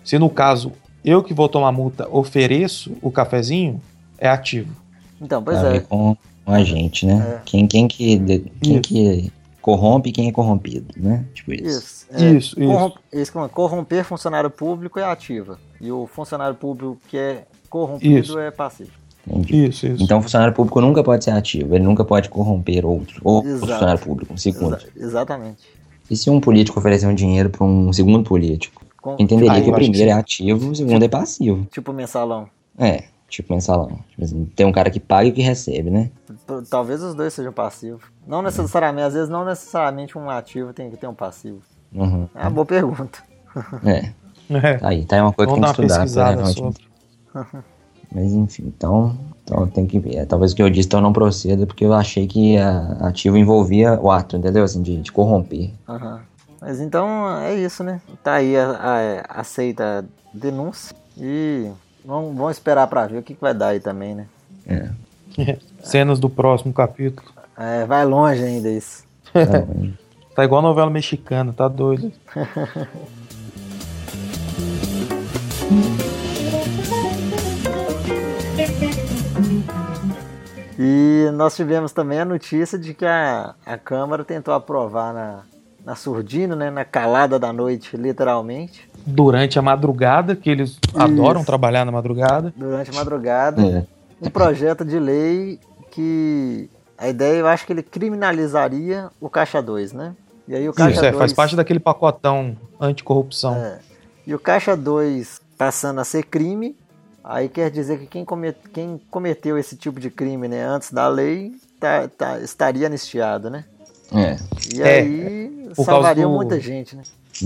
Se 0.05 0.19
no 0.19 0.31
caso 0.31 0.73
eu 1.05 1.23
que 1.23 1.33
vou 1.35 1.49
tomar 1.49 1.71
multa 1.73 2.09
ofereço 2.11 2.93
o 3.03 3.11
cafezinho, 3.11 3.81
é 4.19 4.29
ativo. 4.29 4.75
Então, 5.21 5.43
pois 5.43 5.59
Tem 5.59 5.67
a 5.67 5.71
é. 5.71 5.73
ver 5.75 5.87
com 5.87 6.17
o 6.47 6.51
agente, 6.51 7.05
né? 7.07 7.37
É. 7.37 7.41
Quem, 7.45 7.67
quem, 7.67 7.87
que, 7.87 8.19
quem 8.63 8.73
Isso. 8.75 8.81
que 8.83 9.33
corrompe 9.61 10.12
quem 10.12 10.29
é 10.29 10.33
corrompido, 10.33 10.87
né? 10.97 11.25
Tipo 11.35 11.52
isso. 11.52 11.67
Isso. 11.67 12.07
é, 12.12 12.31
Isso, 12.31 12.61
isso. 12.61 12.73
corrom- 12.73 12.93
isso 13.12 13.33
que 13.33 13.38
é, 13.38 13.49
corromper 13.49 14.05
funcionário 14.05 14.50
público 14.50 14.99
é 14.99 15.05
ativa. 15.05 15.59
E 15.81 15.90
o 15.93 16.07
funcionário 16.07 16.55
público 16.57 16.99
que 17.09 17.17
é 17.17 17.45
corrompido 17.69 18.19
Isso. 18.19 18.38
é 18.38 18.50
passivo. 18.50 18.90
Entendi. 19.26 19.67
Isso, 19.69 19.87
isso. 19.87 20.02
Então 20.02 20.19
o 20.19 20.23
funcionário 20.23 20.55
público 20.55 20.81
nunca 20.81 21.05
pode 21.05 21.25
ser 21.25 21.31
ativo, 21.33 21.75
ele 21.75 21.85
nunca 21.85 22.05
pode 22.05 22.29
corromper 22.29 22.85
outro. 22.87 23.21
Ou 23.23 23.43
o 23.43 23.47
Exato. 23.47 23.67
funcionário 23.73 24.00
público, 24.02 24.33
um 24.33 24.37
segundo. 24.37 24.76
Exa- 24.76 24.88
exatamente. 24.97 25.62
E 26.11 26.17
se 26.17 26.29
um 26.31 26.40
político 26.40 26.79
oferecer 26.81 27.07
um 27.07 27.14
dinheiro 27.14 27.50
para 27.50 27.64
um 27.64 27.93
segundo 27.93 28.25
político? 28.25 28.83
Com- 29.00 29.17
Entenderia 29.19 29.52
Ah, 29.52 29.61
que 29.61 29.71
o 29.71 29.75
acho 29.75 29.85
que 29.85 29.90
primeiro 29.90 30.11
é 30.11 30.12
ativo, 30.12 30.71
o 30.71 30.75
segundo 30.75 31.02
é 31.05 31.09
passivo. 31.09 31.67
Tipo 31.71 31.93
mensalão. 31.93 32.49
É, 32.76 33.05
tipo 33.31 33.53
mensalão. 33.53 33.99
Tipo 34.11 34.25
assim, 34.25 34.45
tem 34.57 34.67
um 34.67 34.73
cara 34.73 34.91
que 34.91 35.01
paga 35.01 35.29
e 35.29 35.33
que 35.33 35.41
recebe, 35.43 35.89
né? 35.91 36.11
Talvez 36.69 37.03
os 37.03 37.15
dois 37.15 37.33
sejam 37.33 37.53
passivos. 37.53 38.03
Não 38.27 38.43
necessariamente, 38.43 39.07
às 39.07 39.15
vezes 39.15 39.29
não 39.29 39.45
necessariamente 39.45 40.19
um 40.19 40.29
ativo 40.29 40.73
tem 40.73 40.91
que 40.91 40.97
ter 40.97 41.07
um 41.07 41.15
passivo. 41.15 41.61
Uhum. 41.95 42.29
É 42.35 42.43
uma 42.43 42.51
boa 42.51 42.67
pergunta. 42.67 43.19
É, 43.85 44.13
É, 44.53 44.79
tá 44.79 44.89
aí, 44.89 45.05
tá 45.07 45.17
aí 45.17 45.23
uma 45.23 45.33
coisa 45.33 45.53
que 45.53 45.61
vamos 45.61 45.77
tem 45.77 45.87
dar 45.87 45.97
que 46.01 46.05
estudar. 46.05 46.33
pesquisada 46.35 46.37
provavelmente. 46.43 46.83
sobre. 47.35 47.65
Mas 48.13 48.33
enfim, 48.33 48.65
então, 48.67 49.17
então 49.45 49.67
tem 49.69 49.87
que 49.87 49.99
ver. 50.01 50.17
É, 50.17 50.25
Talvez 50.27 50.53
o 50.53 50.57
que 50.57 50.63
eu 50.63 50.69
disse 50.71 50.87
então 50.89 51.01
não 51.01 51.13
proceda, 51.13 51.67
porque 51.67 51.85
eu 51.85 51.93
achei 51.93 52.27
que 52.27 52.59
a 52.59 52.93
ativo 53.07 53.37
envolvia 53.37 53.99
o 54.01 54.11
ato, 54.11 54.37
entendeu? 54.37 54.65
Assim, 54.65 54.83
de, 54.83 55.01
de 55.01 55.13
corromper. 55.13 55.71
Aham. 55.89 56.21
Mas 56.61 56.81
então 56.81 57.41
é 57.41 57.55
isso, 57.55 57.83
né? 57.85 58.01
Tá 58.23 58.35
aí 58.35 58.57
a, 58.57 58.71
a- 58.73 59.41
aceita 59.41 60.01
a 60.01 60.37
denúncia 60.37 60.95
e 61.17 61.71
vamos, 62.04 62.37
vamos 62.37 62.52
esperar 62.52 62.87
pra 62.87 63.07
ver 63.07 63.19
o 63.19 63.23
que, 63.23 63.35
que 63.35 63.40
vai 63.40 63.54
dar 63.54 63.69
aí 63.69 63.80
também, 63.80 64.14
né? 64.14 64.26
É. 64.66 64.88
Cenas 65.83 66.19
do 66.19 66.28
próximo 66.28 66.73
capítulo. 66.73 67.28
É, 67.57 67.85
vai 67.85 68.04
longe 68.04 68.42
ainda 68.42 68.69
isso. 68.71 69.04
Tá, 69.33 69.40
Tá 70.35 70.45
igual 70.45 70.62
novela 70.62 70.88
mexicana, 70.90 71.52
tá 71.52 71.69
doido. 71.69 72.12
E 80.83 81.30
nós 81.35 81.54
tivemos 81.54 81.92
também 81.92 82.21
a 82.21 82.25
notícia 82.25 82.78
de 82.78 82.95
que 82.95 83.04
a, 83.04 83.54
a 83.66 83.76
Câmara 83.76 84.25
tentou 84.25 84.54
aprovar 84.54 85.12
na, 85.12 85.42
na 85.85 85.95
surdina, 85.95 86.57
né? 86.57 86.71
Na 86.71 86.87
calada 86.87 87.38
da 87.38 87.52
noite, 87.52 87.99
literalmente, 87.99 88.89
Durante 89.07 89.59
a 89.59 89.62
madrugada, 89.62 90.37
que 90.37 90.49
eles 90.50 90.78
adoram 90.95 91.42
trabalhar 91.45 91.85
na 91.85 91.92
madrugada. 91.92 92.52
durante 92.57 92.90
a 92.90 92.95
madrugada. 92.95 93.62
é. 93.62 93.85
um 94.23 94.28
projeto 94.30 94.85
de 94.85 94.99
lei 94.99 95.59
que 95.90 96.69
a 96.99 97.09
ideia 97.09 97.38
eu 97.38 97.47
acho 97.47 97.66
que 97.66 97.73
ele 97.73 97.83
criminalizaria 97.83 99.09
o 99.21 99.28
caixa 99.30 99.61
2, 99.62 99.92
né? 99.92 100.14
E 100.47 100.54
aí 100.54 100.69
o 100.69 100.73
caixa 100.73 100.97
Isso, 100.97 101.04
é, 101.04 101.11
2 101.11 101.19
faz 101.19 101.33
parte 101.33 101.57
daquele 101.57 101.80
pacotão 101.80 102.57
anticorrupção. 102.80 103.54
é, 103.57 103.78
E 104.26 104.35
o 104.35 104.38
caixa 104.38 104.76
2 104.76 105.40
passando 105.57 106.00
a 106.00 106.04
ser 106.04 106.25
crime, 106.25 106.76
aí 107.25 107.49
quer 107.49 107.71
dizer 107.71 107.99
que 107.99 108.07
quem, 108.07 108.25
comet, 108.25 108.57
quem 108.73 109.00
cometeu 109.11 109.59
esse 109.59 109.76
tipo 109.76 109.99
de 110.00 110.11
crime 110.11 110.49
né, 110.49 110.64
antes 110.64 110.92
da 110.92 111.09
lei 111.09 111.52
tá, 111.78 112.09
tá, 112.09 112.38
estaria 112.40 112.87
anistiado, 112.87 113.49
né? 113.50 113.64
É. 114.12 114.37
E 114.75 114.83
É, 114.83 115.00
aí 115.00 115.71
por 115.75 115.85
salvaria 115.85 116.25
do- 116.25 116.30
muita 116.30 116.59
gente, 116.61 116.97
né? 116.97 117.02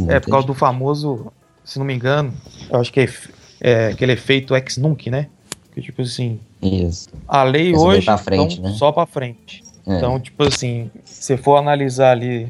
É, 0.08 0.18
por 0.18 0.30
causa 0.30 0.46
do 0.46 0.54
famoso, 0.54 1.30
se 1.64 1.78
não 1.78 1.87
me 1.87 1.94
engano, 1.94 2.33
eu 2.71 2.80
acho 2.80 2.92
que 2.92 3.00
é, 3.00 3.09
é 3.61 3.87
aquele 3.88 4.12
efeito 4.12 4.54
ex 4.54 4.76
nunc, 4.76 5.11
né? 5.11 5.26
Que 5.75 5.83
tipo 5.83 6.02
assim, 6.02 6.38
Isso. 6.62 7.09
a 7.26 7.42
lei 7.42 7.75
hoje 7.75 8.04
pra 8.04 8.16
frente, 8.18 8.59
então, 8.59 8.71
né? 8.71 8.76
só 8.76 8.92
pra 8.92 9.06
frente. 9.06 9.62
É. 9.87 9.97
Então, 9.97 10.18
tipo 10.21 10.42
assim, 10.44 10.90
se 11.04 11.37
for 11.37 11.56
analisar 11.56 12.12
ali, 12.12 12.49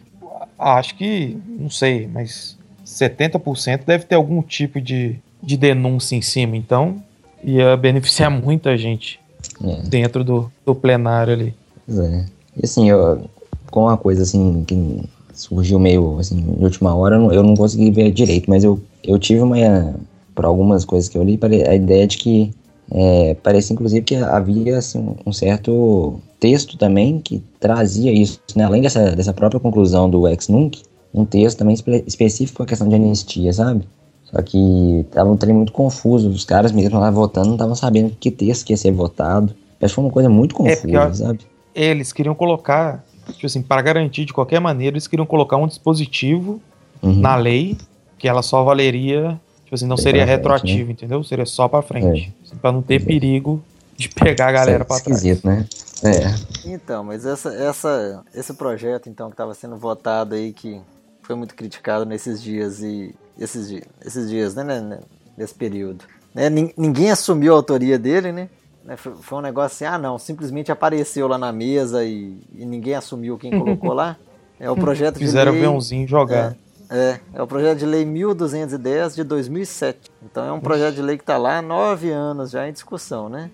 acho 0.59 0.95
que, 0.95 1.37
não 1.59 1.71
sei, 1.71 2.07
mas 2.07 2.57
70% 2.87 3.81
deve 3.87 4.05
ter 4.05 4.15
algum 4.15 4.43
tipo 4.43 4.81
de, 4.81 5.17
de 5.43 5.57
denúncia 5.57 6.15
em 6.17 6.23
cima. 6.23 6.57
Então, 6.57 7.03
ia 7.43 7.77
beneficiar 7.77 8.31
muita 8.33 8.77
gente 8.77 9.19
É. 9.63 9.83
dentro 9.89 10.23
do, 10.23 10.53
do 10.65 10.75
plenário 10.75 11.33
ali. 11.33 11.55
Pois 11.87 11.99
é. 11.99 12.27
E 12.57 12.65
assim, 12.65 12.89
eu, 12.89 13.29
com 13.71 13.83
uma 13.85 13.97
coisa 13.97 14.23
assim 14.23 14.63
que 14.65 15.03
surgiu 15.35 15.79
meio 15.79 16.19
assim, 16.19 16.41
de 16.41 16.65
última 16.65 16.95
hora, 16.95 17.17
eu 17.17 17.43
não, 17.43 17.55
consegui 17.55 17.91
ver 17.91 18.11
direito, 18.11 18.49
mas 18.49 18.65
eu, 18.65 18.81
eu 19.03 19.19
tive 19.19 19.41
uma. 19.41 19.95
Por 20.35 20.45
algumas 20.45 20.85
coisas 20.85 21.09
que 21.09 21.17
eu 21.17 21.23
li, 21.23 21.39
a 21.69 21.75
ideia 21.77 22.07
de 22.09 22.19
que 22.19 22.51
é, 22.91 23.37
parece 23.43 23.73
inclusive 23.73 24.05
que 24.05 24.17
havia 24.17 24.79
assim, 24.79 25.15
um 25.25 25.33
certo 25.33 26.19
texto 26.41 26.77
também 26.77 27.21
que 27.21 27.43
trazia 27.61 28.13
isso, 28.13 28.41
né? 28.57 28.65
além 28.65 28.83
dessa, 28.83 29.13
dessa 29.13 29.33
própria 29.33 29.61
conclusão 29.61 30.11
do 30.11 30.27
ex 30.27 30.49
nunc, 30.49 30.83
um 31.15 31.25
texto 31.25 31.59
também 31.59 31.75
espe- 31.75 32.03
específico 32.07 32.63
a 32.63 32.67
questão 32.67 32.89
de 32.89 32.97
anistia, 32.97 33.53
sabe? 33.53 33.85
Só 34.25 34.43
que 34.43 35.07
tava 35.13 35.31
um 35.31 35.37
trem 35.37 35.55
muito 35.55 35.73
confuso, 35.73 36.29
os 36.29 36.45
caras 36.45 36.73
mesmo 36.73 36.99
lá 36.99 37.11
votando 37.11 37.47
não 37.47 37.55
estavam 37.55 37.77
sabendo 37.77 38.11
que 38.19 38.31
texto 38.31 38.67
que 38.67 38.73
ia 38.73 38.77
ser 38.77 38.91
votado. 38.91 39.55
Acho 39.81 39.93
que 39.93 39.95
foi 39.95 40.05
uma 40.05 40.11
coisa 40.13 40.29
muito 40.29 40.55
É, 40.67 40.75
confusa, 40.77 40.99
a- 41.07 41.13
sabe? 41.13 41.41
Eles 41.75 42.13
queriam 42.13 42.35
colocar, 42.35 43.05
tipo 43.33 43.47
assim, 43.47 43.63
para 43.63 43.81
garantir 43.83 44.25
de 44.25 44.33
qualquer 44.33 44.61
maneira, 44.61 44.95
eles 44.95 45.07
queriam 45.07 45.27
colocar 45.27 45.57
um 45.57 45.67
dispositivo 45.67 46.61
Uhum. 47.03 47.21
na 47.21 47.37
lei 47.37 47.77
que 48.19 48.27
ela 48.27 48.41
só 48.43 48.65
valeria, 48.65 49.39
tipo 49.65 49.75
assim, 49.75 49.87
não 49.87 49.97
Bem 49.97 50.03
seria 50.05 50.23
frente, 50.25 50.37
retroativo, 50.37 50.91
entendeu? 50.91 51.23
Seria 51.23 51.45
só 51.45 51.69
pra 51.69 51.83
frente. 51.83 52.33
Assim, 52.45 52.57
pra 52.57 52.73
não 52.73 52.81
ter 52.81 52.95
Exato. 52.95 53.07
perigo 53.09 53.63
de 53.97 54.09
pegar 54.09 54.49
a 54.49 54.53
galera 54.53 54.83
é 54.83 54.87
trás. 54.87 55.01
esquisito, 55.01 55.47
né? 55.47 55.67
É. 56.03 56.71
Então, 56.73 57.05
mas 57.05 57.27
essa, 57.27 57.53
essa, 57.55 58.23
esse 58.35 58.55
projeto 58.55 59.09
então 59.09 59.29
que 59.29 59.35
estava 59.35 59.53
sendo 59.55 59.77
votado 59.77 60.35
aí, 60.35 60.53
que 60.53 60.81
foi 61.23 61.35
muito 61.37 61.55
criticado 61.55 62.07
nesses 62.07 62.43
dias 62.43 62.81
e 62.83 63.15
esses, 63.39 63.69
di- 63.69 63.83
esses 64.05 64.29
dias, 64.31 64.55
né, 64.55 64.65
né, 64.65 64.81
né, 64.81 64.99
nesse 65.37 65.55
período. 65.55 66.05
Né, 66.35 66.49
nin- 66.49 66.73
ninguém 66.77 67.11
assumiu 67.11 67.53
a 67.53 67.57
autoria 67.57 67.99
dele, 67.99 68.33
né? 68.33 68.49
Né, 68.85 68.97
Foi, 68.97 69.15
foi 69.15 69.39
um 69.39 69.43
negócio 69.43 69.87
assim, 69.87 69.95
ah 69.95 69.99
não, 69.99 70.19
simplesmente 70.19 70.71
apareceu 70.71 71.27
lá 71.27 71.39
na 71.39 71.53
mesa 71.53 72.05
e, 72.05 72.39
e 72.55 72.65
ninguém 72.65 72.95
assumiu 72.95 73.39
quem 73.39 73.59
colocou 73.59 73.93
lá. 73.93 74.17
É 74.61 74.71
o 74.71 74.77
projeto 74.77 75.15
de 75.15 75.25
Fizeram 75.25 75.51
lei... 75.51 75.63
aviãozinho 75.63 76.07
jogar. 76.07 76.57
É, 76.89 77.19
é 77.35 77.43
o 77.43 77.47
projeto 77.47 77.81
de 77.81 77.85
lei 77.85 78.05
1210 78.05 79.17
de 79.17 79.25
2007. 79.25 80.11
Então 80.23 80.47
é 80.47 80.53
um 80.53 80.61
projeto 80.61 80.95
de 80.95 81.03
lei 81.03 81.17
que 81.17 81.25
está 81.25 81.37
lá 81.37 81.59
há 81.59 81.63
nove 81.63 82.11
anos 82.11 82.53
já 82.53 82.69
em 82.69 82.73
discussão, 82.73 83.29
né? 83.29 83.51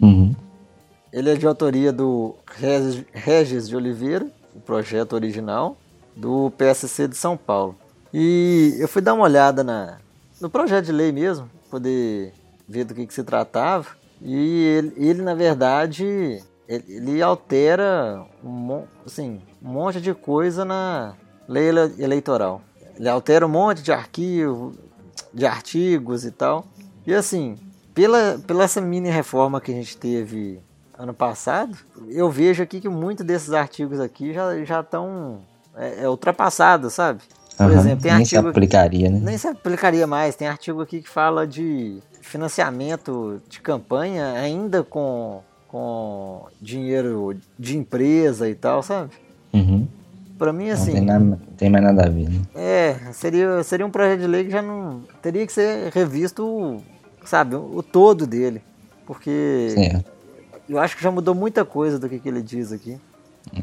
Uhum. 0.00 0.32
Ele 1.12 1.30
é 1.30 1.34
de 1.34 1.46
autoria 1.46 1.92
do 1.92 2.36
Regis, 2.46 3.04
Regis 3.12 3.68
de 3.68 3.74
Oliveira, 3.74 4.26
o 4.54 4.60
projeto 4.60 5.14
original, 5.14 5.76
do 6.14 6.50
PSC 6.52 7.08
de 7.08 7.16
São 7.16 7.36
Paulo. 7.36 7.74
E 8.14 8.76
eu 8.78 8.86
fui 8.86 9.02
dar 9.02 9.14
uma 9.14 9.24
olhada 9.24 9.64
na, 9.64 9.98
no 10.40 10.48
projeto 10.48 10.86
de 10.86 10.92
lei 10.92 11.10
mesmo, 11.10 11.50
poder 11.70 12.32
ver 12.68 12.84
do 12.84 12.94
que, 12.94 13.06
que 13.06 13.14
se 13.14 13.24
tratava. 13.24 13.86
E 14.20 14.34
ele, 14.64 14.92
ele, 14.96 15.22
na 15.22 15.34
verdade, 15.34 16.42
ele, 16.68 16.84
ele 16.88 17.22
altera 17.22 18.24
um, 18.42 18.84
assim, 19.04 19.40
um 19.62 19.68
monte 19.68 20.00
de 20.00 20.14
coisa 20.14 20.64
na 20.64 21.14
lei 21.48 21.68
ele- 21.68 22.02
eleitoral. 22.02 22.62
Ele 22.98 23.08
altera 23.08 23.46
um 23.46 23.50
monte 23.50 23.82
de 23.82 23.92
arquivo, 23.92 24.74
de 25.32 25.46
artigos 25.46 26.24
e 26.24 26.30
tal. 26.30 26.66
E 27.06 27.14
assim, 27.14 27.56
pela, 27.94 28.38
pela 28.46 28.64
essa 28.64 28.80
mini 28.80 29.10
reforma 29.10 29.60
que 29.60 29.70
a 29.70 29.74
gente 29.74 29.96
teve 29.96 30.60
ano 30.98 31.12
passado, 31.12 31.76
eu 32.08 32.30
vejo 32.30 32.62
aqui 32.62 32.80
que 32.80 32.88
muitos 32.88 33.24
desses 33.24 33.52
artigos 33.52 34.00
aqui 34.00 34.32
já 34.32 34.64
já 34.64 34.80
estão 34.80 35.42
é, 35.76 36.04
é 36.04 36.08
ultrapassados, 36.08 36.94
sabe? 36.94 37.22
Por 37.56 37.66
Aham. 37.66 37.80
exemplo, 37.80 38.02
tem 38.02 38.12
Nem 38.14 38.24
se 38.24 38.36
artigo 38.36 38.50
aplicaria, 38.50 39.08
né? 39.10 39.20
nem 39.22 39.38
se 39.38 39.48
aplicaria 39.48 40.06
mais. 40.06 40.36
Tem 40.36 40.46
artigo 40.46 40.80
aqui 40.82 41.00
que 41.00 41.08
fala 41.08 41.46
de 41.46 41.98
financiamento 42.20 43.40
de 43.48 43.60
campanha 43.60 44.32
ainda 44.32 44.82
com, 44.82 45.40
com 45.68 46.44
dinheiro 46.60 47.36
de 47.58 47.78
empresa 47.78 48.48
e 48.48 48.54
tal, 48.54 48.82
sabe? 48.82 49.10
Uhum. 49.54 49.86
Pra 50.38 50.52
mim, 50.52 50.66
Não 50.66 50.72
assim, 50.74 50.92
tem, 50.92 51.00
nada, 51.00 51.24
não 51.24 51.36
tem 51.56 51.70
mais 51.70 51.82
nada 51.82 52.04
a 52.04 52.08
ver, 52.10 52.28
né? 52.28 52.42
é, 52.54 52.94
seria, 53.12 53.62
seria 53.62 53.86
um 53.86 53.90
projeto 53.90 54.20
de 54.20 54.26
lei 54.26 54.44
que 54.44 54.50
já 54.50 54.60
não. 54.60 55.00
Teria 55.22 55.46
que 55.46 55.52
ser 55.52 55.90
revisto, 55.94 56.82
sabe, 57.24 57.54
o, 57.56 57.76
o 57.78 57.82
todo 57.82 58.26
dele. 58.26 58.60
Porque 59.06 59.70
Certo. 59.72 60.10
eu 60.68 60.78
acho 60.78 60.94
que 60.94 61.02
já 61.02 61.10
mudou 61.10 61.34
muita 61.34 61.64
coisa 61.64 61.98
do 61.98 62.06
que, 62.06 62.18
que 62.18 62.28
ele 62.28 62.42
diz 62.42 62.70
aqui. 62.70 62.98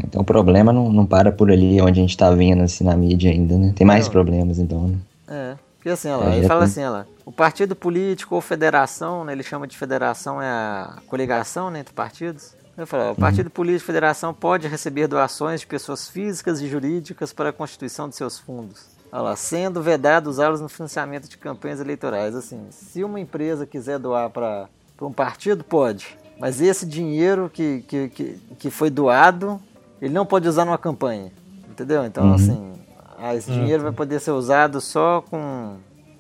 Então 0.04 0.22
o 0.22 0.26
problema 0.26 0.72
não, 0.74 0.92
não 0.92 1.06
para 1.06 1.32
por 1.32 1.52
ali 1.52 1.80
onde 1.82 2.00
a 2.00 2.04
gente 2.04 2.18
tá 2.18 2.32
vendo 2.32 2.64
assim 2.64 2.84
na 2.84 2.96
mídia 2.96 3.32
ainda, 3.32 3.58
né? 3.58 3.74
Tem 3.76 3.86
mais 3.86 4.06
Não. 4.06 4.12
problemas 4.12 4.60
então, 4.60 4.88
né? 4.88 4.98
É, 5.28 5.56
porque 5.78 5.90
assim, 5.90 6.10
olha 6.10 6.18
lá, 6.18 6.32
É, 6.32 6.34
ele 6.36 6.42
já 6.44 6.48
fala 6.48 6.60
tem- 6.62 6.72
assim, 6.72 6.82
olha 6.82 6.90
lá, 6.90 7.06
o 7.26 7.32
partido 7.32 7.76
político 7.76 8.36
ou 8.36 8.42
federação, 8.42 9.24
né, 9.24 9.34
ele 9.34 9.44
chama 9.44 9.68
de 9.68 9.78
federação, 9.78 10.42
é 10.42 10.48
a 10.48 10.98
coligação 11.08 11.70
né, 11.70 11.80
entre 11.80 11.94
partidos. 11.94 12.56
Ele 12.78 12.86
fala, 12.88 13.12
o 13.12 13.16
partido 13.16 13.50
político 13.52 13.84
ou 13.84 13.88
federação 13.88 14.34
pode 14.34 14.68
receber 14.68 15.08
doações 15.08 15.60
de 15.62 15.68
pessoas 15.68 16.10
físicas 16.10 16.60
e 16.60 16.68
jurídicas 16.68 17.32
para 17.32 17.50
a 17.50 17.54
constituição 17.54 18.10
de 18.10 18.16
seus 18.16 18.40
fundos. 18.40 18.86
Olha 19.12 19.22
lá, 19.22 19.36
sendo 19.36 19.80
vedado 19.84 20.28
usá-los 20.28 20.60
no 20.60 20.68
financiamento 20.68 21.30
de 21.30 21.38
campanhas 21.38 21.80
eleitorais. 21.80 22.34
Assim, 22.36 22.60
se 22.72 23.04
uma 23.04 23.20
empresa 23.20 23.68
quiser 23.68 24.00
doar 24.00 24.32
para 24.32 24.68
um 25.00 25.12
partido, 25.14 25.64
pode. 25.64 26.18
Mas 26.40 26.60
esse 26.60 26.84
dinheiro 26.84 27.48
que, 27.54 27.84
que, 27.88 28.10
que, 28.10 28.38
que 28.58 28.70
foi 28.72 28.90
doado, 28.90 29.62
ele 30.06 30.14
não 30.14 30.26
pode 30.26 30.48
usar 30.48 30.66
numa 30.66 30.78
campanha. 30.78 31.32
Entendeu? 31.70 32.06
Então, 32.06 32.26
Uhum. 32.28 32.34
assim, 32.36 32.74
ah, 33.18 33.34
esse 33.36 33.52
dinheiro 33.52 33.84
vai 33.84 33.92
poder 33.92 34.20
ser 34.20 34.32
usado 34.32 34.80
só 34.80 35.22
com, 35.22 35.78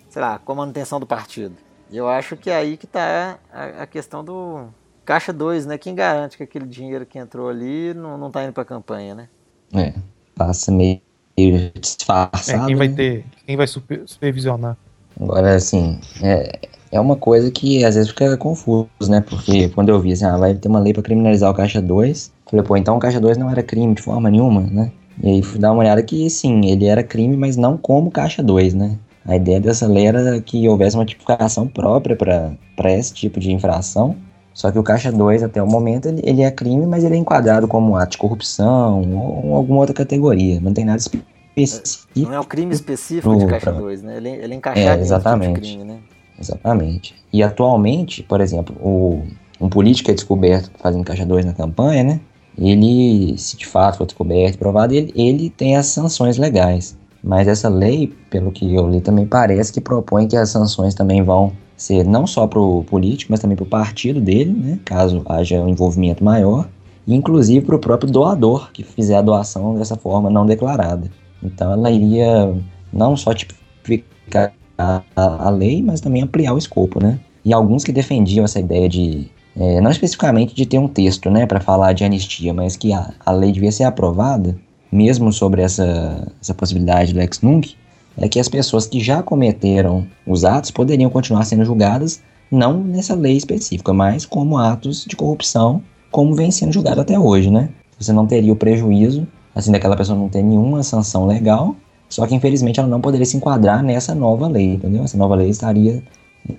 sei 0.09 0.21
lá, 0.21 0.39
com 0.39 0.51
a 0.51 0.55
manutenção 0.55 0.99
do 0.99 1.05
partido. 1.05 1.55
E 1.91 1.97
eu 1.97 2.07
acho 2.07 2.35
que 2.35 2.49
é 2.49 2.55
aí 2.55 2.75
que 2.75 2.85
está 2.85 3.37
a, 3.53 3.83
a 3.83 3.85
questão 3.87 4.23
do 4.23 4.65
caixa 5.05 5.31
2, 5.31 5.65
né? 5.67 5.77
Quem 5.77 5.93
garante 5.93 6.37
que 6.37 6.43
aquele 6.43 6.65
dinheiro 6.65 7.05
que 7.05 7.19
entrou 7.19 7.49
ali 7.49 7.93
não, 7.93 8.17
não 8.17 8.31
tá 8.31 8.43
indo 8.43 8.53
pra 8.53 8.65
campanha, 8.65 9.13
né? 9.13 9.29
É. 9.75 9.93
Passa 10.35 10.71
meio 10.71 10.99
É, 11.37 11.71
disfarçado. 11.79 12.65
quem 12.65 12.75
vai 12.75 12.87
né? 12.87 12.95
ter, 12.95 13.25
quem 13.45 13.55
vai 13.55 13.67
super- 13.67 14.01
supervisionar? 14.07 14.75
Agora, 15.19 15.53
assim, 15.53 15.99
é, 16.23 16.59
é 16.91 16.99
uma 16.99 17.15
coisa 17.15 17.51
que 17.51 17.85
às 17.85 17.93
vezes 17.93 18.09
fica 18.09 18.35
confuso, 18.37 18.87
né? 19.07 19.21
Porque 19.21 19.69
quando 19.69 19.89
eu 19.89 19.99
vi 19.99 20.13
assim, 20.13 20.25
ah, 20.25 20.37
vai 20.37 20.55
ter 20.55 20.67
uma 20.67 20.79
lei 20.79 20.93
pra 20.93 21.03
criminalizar 21.03 21.51
o 21.51 21.53
Caixa 21.53 21.79
2, 21.79 22.31
falei, 22.53 22.65
pô, 22.65 22.77
então 22.77 22.95
o 22.95 22.99
Caixa 22.99 23.19
2 23.19 23.37
não 23.37 23.49
era 23.49 23.63
crime 23.63 23.95
de 23.95 24.01
forma 24.01 24.29
nenhuma, 24.29 24.61
né? 24.61 24.91
E 25.21 25.29
aí 25.29 25.43
fui 25.43 25.59
dar 25.59 25.71
uma 25.71 25.79
olhada 25.81 26.01
que, 26.03 26.29
sim, 26.29 26.65
ele 26.65 26.85
era 26.85 27.03
crime, 27.03 27.35
mas 27.35 27.55
não 27.57 27.77
como 27.77 28.11
Caixa 28.11 28.41
2, 28.43 28.73
né? 28.73 28.97
A 29.25 29.35
ideia 29.35 29.59
dessa 29.59 29.87
lei 29.87 30.05
era 30.07 30.41
que 30.41 30.67
houvesse 30.67 30.95
uma 30.97 31.05
tipificação 31.05 31.67
própria 31.67 32.15
para 32.15 32.91
esse 32.91 33.13
tipo 33.13 33.39
de 33.39 33.51
infração. 33.51 34.15
Só 34.53 34.71
que 34.71 34.77
o 34.77 34.83
Caixa 34.83 35.11
2, 35.11 35.41
até 35.43 35.61
o 35.63 35.67
momento, 35.67 36.07
ele, 36.07 36.21
ele 36.23 36.41
é 36.43 36.51
crime, 36.51 36.85
mas 36.85 37.03
ele 37.03 37.15
é 37.15 37.17
enquadrado 37.17 37.67
como 37.67 37.95
ato 37.95 38.11
de 38.11 38.17
corrupção 38.17 39.01
ou, 39.01 39.45
ou 39.47 39.55
alguma 39.55 39.79
outra 39.79 39.95
categoria. 39.95 40.59
Não 40.59 40.73
tem 40.73 40.85
nada 40.85 40.99
específico. 40.99 42.07
Não 42.15 42.33
é 42.33 42.39
o 42.39 42.43
crime 42.43 42.73
específico 42.73 43.35
de 43.37 43.45
caixa 43.47 43.71
pra- 43.71 43.79
2, 43.79 44.01
né? 44.03 44.17
Ele, 44.17 44.29
ele 44.29 44.53
é 44.53 44.57
encaixado 44.57 44.85
É, 44.87 44.89
em 44.89 44.91
outro 44.91 45.05
exatamente. 45.05 45.53
tipo 45.53 45.61
de 45.61 45.71
crime, 45.77 45.83
né? 45.91 45.97
Exatamente. 46.39 47.15
E 47.31 47.41
atualmente, 47.41 48.23
por 48.23 48.41
exemplo, 48.41 48.75
o, 48.81 49.23
um 49.61 49.69
político 49.69 50.11
é 50.11 50.13
descoberto 50.13 50.69
fazendo 50.79 51.03
caixa 51.03 51.25
2 51.25 51.45
na 51.45 51.53
campanha, 51.53 52.03
né? 52.03 52.19
Ele, 52.57 53.37
se 53.37 53.57
de 53.57 53.65
fato 53.65 53.97
for 53.97 54.05
descoberto 54.05 54.55
e 54.55 54.57
provado, 54.57 54.93
ele, 54.93 55.11
ele 55.15 55.49
tem 55.49 55.75
as 55.75 55.87
sanções 55.87 56.37
legais. 56.37 56.97
Mas 57.23 57.47
essa 57.47 57.69
lei, 57.69 58.11
pelo 58.29 58.51
que 58.51 58.75
eu 58.75 58.87
li, 58.89 58.99
também 58.99 59.25
parece 59.25 59.71
que 59.71 59.79
propõe 59.79 60.27
que 60.27 60.35
as 60.35 60.49
sanções 60.49 60.93
também 60.93 61.23
vão 61.23 61.53
ser 61.75 62.05
não 62.05 62.27
só 62.27 62.45
para 62.47 62.59
o 62.59 62.83
político, 62.83 63.31
mas 63.31 63.39
também 63.39 63.55
para 63.55 63.63
o 63.63 63.69
partido 63.69 64.19
dele, 64.21 64.51
né? 64.51 64.79
Caso 64.85 65.21
haja 65.25 65.61
um 65.61 65.69
envolvimento 65.69 66.23
maior. 66.23 66.67
E 67.07 67.15
inclusive 67.15 67.65
para 67.65 67.75
o 67.75 67.79
próprio 67.79 68.11
doador 68.11 68.71
que 68.71 68.83
fizer 68.83 69.15
a 69.15 69.21
doação 69.21 69.75
dessa 69.75 69.95
forma 69.95 70.29
não 70.29 70.45
declarada. 70.45 71.09
Então 71.41 71.71
ela 71.71 71.89
iria 71.91 72.53
não 72.91 73.17
só 73.17 73.33
tipificar 73.33 74.53
a, 74.77 75.01
a, 75.15 75.47
a 75.47 75.49
lei, 75.49 75.81
mas 75.81 76.01
também 76.01 76.21
ampliar 76.21 76.53
o 76.53 76.57
escopo, 76.57 77.01
né? 77.01 77.19
E 77.43 77.53
alguns 77.53 77.83
que 77.83 77.91
defendiam 77.91 78.45
essa 78.45 78.59
ideia 78.59 78.87
de, 78.87 79.29
é, 79.55 79.79
não 79.81 79.91
especificamente 79.91 80.55
de 80.55 80.65
ter 80.65 80.79
um 80.79 80.87
texto, 80.87 81.29
né, 81.29 81.45
para 81.45 81.59
falar 81.59 81.93
de 81.93 82.03
anistia, 82.03 82.53
mas 82.53 82.75
que 82.75 82.91
a, 82.93 83.13
a 83.25 83.31
lei 83.31 83.51
devia 83.51 83.71
ser 83.71 83.83
aprovada, 83.83 84.55
mesmo 84.91 85.31
sobre 85.31 85.61
essa, 85.61 86.27
essa 86.41 86.53
possibilidade 86.53 87.13
do 87.13 87.19
ex 87.19 87.41
nunc, 87.41 87.75
é 88.17 88.27
que 88.27 88.39
as 88.39 88.47
pessoas 88.47 88.85
que 88.85 88.99
já 88.99 89.23
cometeram 89.23 90.05
os 90.25 90.45
atos 90.45 90.71
poderiam 90.71 91.09
continuar 91.09 91.45
sendo 91.45 91.65
julgadas, 91.65 92.21
não 92.51 92.83
nessa 92.83 93.15
lei 93.15 93.35
específica, 93.35 93.91
mas 93.91 94.25
como 94.25 94.57
atos 94.57 95.05
de 95.05 95.15
corrupção, 95.15 95.81
como 96.11 96.35
vem 96.35 96.51
sendo 96.51 96.71
julgado 96.71 97.01
até 97.01 97.17
hoje, 97.17 97.49
né? 97.49 97.69
Você 97.99 98.13
não 98.13 98.27
teria 98.27 98.53
o 98.53 98.55
prejuízo, 98.55 99.27
assim, 99.55 99.71
daquela 99.71 99.97
pessoa 99.97 100.17
não 100.17 100.29
ter 100.29 100.43
nenhuma 100.43 100.83
sanção 100.83 101.25
legal, 101.25 101.75
só 102.07 102.27
que 102.27 102.35
infelizmente 102.35 102.79
ela 102.79 102.89
não 102.89 103.01
poderia 103.01 103.25
se 103.25 103.35
enquadrar 103.35 103.81
nessa 103.81 104.13
nova 104.13 104.47
lei, 104.47 104.75
entendeu? 104.75 105.03
Essa 105.03 105.17
nova 105.17 105.33
lei 105.33 105.49
estaria 105.49 106.03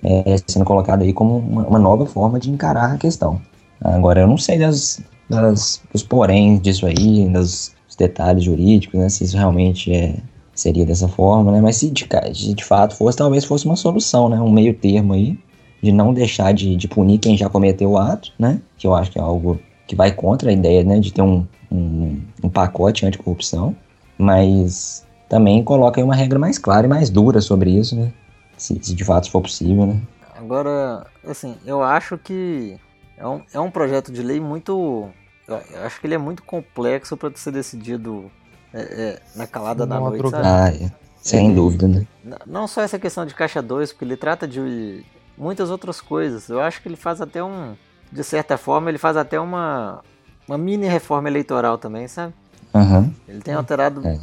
é, 0.03 0.35
sendo 0.47 0.65
colocada 0.65 1.03
aí 1.03 1.13
como 1.13 1.37
uma, 1.37 1.67
uma, 1.67 1.79
nova 1.79 2.05
forma 2.05 2.39
de 2.39 2.49
encarar 2.49 2.93
a 2.93 2.97
questão. 2.97 3.41
Agora, 3.81 4.21
eu 4.21 4.27
não 4.27 4.37
sei 4.37 4.57
das, 4.57 5.01
das, 5.29 5.81
dos 5.91 6.03
porém 6.03 6.57
disso 6.57 6.85
aí, 6.85 7.27
dos 7.29 7.75
detalhes 7.97 8.43
jurídicos, 8.43 8.99
né? 8.99 9.09
Se 9.09 9.23
isso 9.23 9.37
realmente 9.37 9.93
é, 9.93 10.15
seria 10.53 10.85
dessa 10.85 11.07
forma, 11.07 11.51
né? 11.51 11.61
Mas 11.61 11.77
se 11.77 11.89
de, 11.89 12.07
de 12.53 12.63
fato 12.63 12.95
fosse, 12.95 13.17
talvez 13.17 13.45
fosse 13.45 13.65
uma 13.65 13.75
solução, 13.75 14.29
né? 14.29 14.39
Um 14.39 14.51
meio 14.51 14.73
termo 14.73 15.13
aí, 15.13 15.37
de 15.81 15.91
não 15.91 16.13
deixar 16.13 16.53
de, 16.53 16.75
de 16.75 16.87
punir 16.87 17.19
quem 17.19 17.37
já 17.37 17.49
cometeu 17.49 17.91
o 17.91 17.97
ato, 17.97 18.31
né? 18.39 18.59
Que 18.77 18.87
eu 18.87 18.93
acho 18.93 19.11
que 19.11 19.19
é 19.19 19.21
algo 19.21 19.59
que 19.87 19.95
vai 19.95 20.11
contra 20.11 20.49
a 20.49 20.53
ideia, 20.53 20.83
né? 20.83 20.99
De 20.99 21.13
ter 21.13 21.21
um, 21.21 21.45
um, 21.71 22.19
um 22.43 22.49
pacote 22.49 23.05
anticorrupção, 23.05 23.75
mas 24.17 25.05
também 25.29 25.63
coloca 25.63 25.99
aí 25.99 26.03
uma 26.03 26.15
regra 26.15 26.39
mais 26.39 26.57
clara 26.57 26.85
e 26.85 26.89
mais 26.89 27.09
dura 27.09 27.41
sobre 27.41 27.71
isso, 27.71 27.95
né? 27.95 28.11
Se, 28.57 28.79
se 28.81 28.93
de 28.93 29.03
fato 29.03 29.29
for 29.29 29.41
possível, 29.41 29.85
né? 29.87 30.01
Agora, 30.35 31.05
assim, 31.25 31.55
eu 31.65 31.81
acho 31.81 32.17
que 32.17 32.77
é 33.17 33.27
um, 33.27 33.41
é 33.53 33.59
um 33.59 33.71
projeto 33.71 34.11
de 34.11 34.21
lei 34.21 34.39
muito. 34.39 35.09
Eu 35.47 35.61
acho 35.85 35.99
que 35.99 36.07
ele 36.07 36.15
é 36.15 36.17
muito 36.17 36.43
complexo 36.43 37.15
para 37.15 37.31
ser 37.35 37.51
decidido 37.51 38.31
é, 38.73 38.81
é, 38.81 39.21
na 39.35 39.47
calada 39.47 39.85
da 39.85 39.99
noite, 39.99 40.29
sabe? 40.29 40.43
Ah, 40.45 40.85
é. 40.85 40.91
Sem 41.21 41.47
ele, 41.47 41.55
dúvida, 41.55 41.87
né? 41.87 42.05
Não 42.45 42.67
só 42.67 42.81
essa 42.81 42.99
questão 42.99 43.25
de 43.25 43.33
caixa 43.33 43.61
2, 43.61 43.93
porque 43.93 44.05
ele 44.05 44.17
trata 44.17 44.47
de 44.47 45.03
muitas 45.37 45.69
outras 45.69 46.01
coisas. 46.01 46.49
Eu 46.49 46.61
acho 46.61 46.81
que 46.81 46.87
ele 46.87 46.95
faz 46.95 47.21
até 47.21 47.43
um. 47.43 47.75
De 48.11 48.23
certa 48.23 48.57
forma, 48.57 48.89
ele 48.89 48.97
faz 48.97 49.17
até 49.17 49.39
uma, 49.39 50.03
uma 50.47 50.57
mini 50.57 50.87
reforma 50.87 51.27
eleitoral 51.27 51.77
também, 51.77 52.07
sabe? 52.07 52.33
Uhum. 52.73 53.11
Ele 53.27 53.41
tem 53.41 53.53
alterado 53.53 54.05
é. 54.05 54.19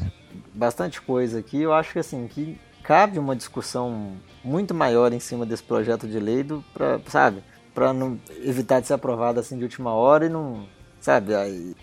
bastante 0.55 1.01
coisa 1.01 1.39
aqui. 1.39 1.63
Eu 1.63 1.73
acho 1.73 1.93
que 1.93 1.99
assim, 1.99 2.29
que 2.29 2.59
cabe 2.83 3.19
uma 3.19 3.37
discussão 3.37 4.13
muito 4.45 4.75
maior 4.75 5.13
em 5.13 5.21
cima 5.21 5.47
desse 5.47 5.63
projeto 5.63 6.07
de 6.07 6.19
lei, 6.19 6.43
do, 6.43 6.65
pra, 6.75 7.01
sabe? 7.07 7.43
Para 7.75 7.93
não 7.93 8.19
evitar 8.45 8.81
de 8.81 8.87
ser 8.87 8.95
aprovado 8.95 9.41
assim 9.41 9.57
de 9.57 9.65
última 9.65 9.93
hora 9.93 10.27
e 10.27 10.29
não 10.29 10.67
sabe? 11.03 11.33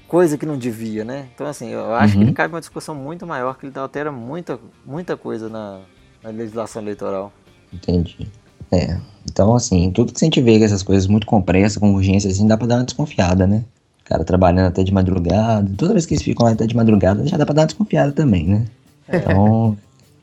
Coisa 0.08 0.38
que 0.38 0.46
não 0.46 0.58
devia, 0.58 1.04
né? 1.04 1.28
Então, 1.36 1.46
assim, 1.46 1.70
eu 1.70 1.94
acho 1.94 2.14
uhum. 2.14 2.22
que 2.22 2.26
ele 2.28 2.34
cabe 2.34 2.54
uma 2.54 2.60
discussão 2.60 2.96
muito 2.96 3.28
maior, 3.28 3.58
que 3.58 3.68
ele 3.68 3.78
altera 3.78 4.12
muita, 4.12 4.58
muita 4.86 5.18
coisa 5.18 5.50
na, 5.50 5.82
na 6.24 6.30
legislação 6.30 6.82
eleitoral. 6.82 7.32
Entendi. 7.72 8.28
É. 8.72 8.98
Então, 9.30 9.54
assim, 9.54 9.92
tudo 9.92 10.14
que 10.14 10.24
a 10.24 10.26
gente 10.26 10.42
vê 10.42 10.58
que 10.58 10.64
essas 10.64 10.82
coisas 10.82 11.06
muito 11.06 11.28
compressas, 11.28 11.78
com 11.78 11.94
urgência, 11.94 12.32
assim, 12.32 12.48
dá 12.48 12.58
pra 12.58 12.66
dar 12.66 12.76
uma 12.78 12.86
desconfiada, 12.86 13.46
né? 13.46 13.66
O 14.02 14.06
cara 14.06 14.24
trabalhando 14.24 14.68
até 14.68 14.84
de 14.84 14.94
madrugada, 14.94 15.70
toda 15.78 15.94
vez 15.94 16.06
que 16.06 16.14
eles 16.14 16.24
ficam 16.24 16.46
lá 16.46 16.54
até 16.54 16.66
de 16.66 16.76
madrugada, 16.76 17.28
já 17.28 17.38
dá 17.38 17.46
pra 17.46 17.54
dar 17.54 17.62
uma 17.64 17.68
desconfiada 17.68 18.12
também, 18.12 18.48
né? 18.48 18.66
Então. 19.12 19.76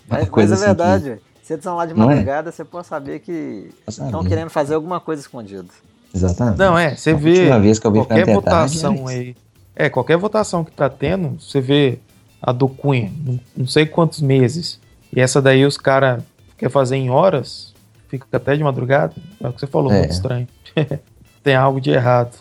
Mas, 0.09 0.29
mas 0.29 0.51
é 0.51 0.55
assim 0.55 0.65
verdade. 0.65 1.05
Que... 1.05 1.37
Se 1.47 1.53
eles 1.53 1.61
estão 1.61 1.77
lá 1.77 1.87
de 1.87 1.93
é? 1.93 1.95
madrugada, 1.95 2.49
é? 2.49 2.53
você 2.53 2.65
pode 2.65 2.87
saber 2.87 3.21
que 3.21 3.71
estão 3.87 4.25
querendo 4.25 4.51
fazer 4.51 4.75
alguma 4.75 4.99
coisa 4.99 5.23
escondida. 5.23 5.69
Exatamente. 6.13 6.59
Não, 6.59 6.77
é, 6.77 6.97
você 6.97 7.15
vê 7.15 7.59
vez 7.61 7.79
que 7.79 7.87
eu 7.87 7.93
vi 7.93 7.99
qualquer 7.99 8.27
votação 8.27 8.97
tarde, 8.97 9.13
é 9.13 9.17
aí. 9.17 9.37
É, 9.77 9.91
qualquer 9.91 10.17
votação 10.17 10.65
que 10.65 10.73
tá 10.73 10.89
tendo, 10.89 11.41
você 11.41 11.61
vê 11.61 11.99
a 12.41 12.51
do 12.51 12.69
Cunha, 12.69 13.13
não, 13.57 13.67
sei 13.67 13.87
quantos 13.87 14.21
meses. 14.21 14.81
E 15.15 15.21
essa 15.21 15.41
daí 15.41 15.65
os 15.65 15.77
caras 15.77 16.23
querem 16.57 16.73
fazer 16.73 16.97
em 16.97 17.11
horas, 17.11 17.75
fica 18.09 18.27
até 18.33 18.57
de 18.57 18.65
madrugada. 18.65 19.15
É 19.41 19.49
o 19.49 19.53
que 19.53 19.61
você 19.61 19.67
falou, 19.67 19.93
é. 19.93 19.99
muito 19.99 20.13
estranho. 20.13 20.49
Tem 21.45 21.55
algo 21.55 21.81
de 21.81 21.91
errado. 21.91 22.37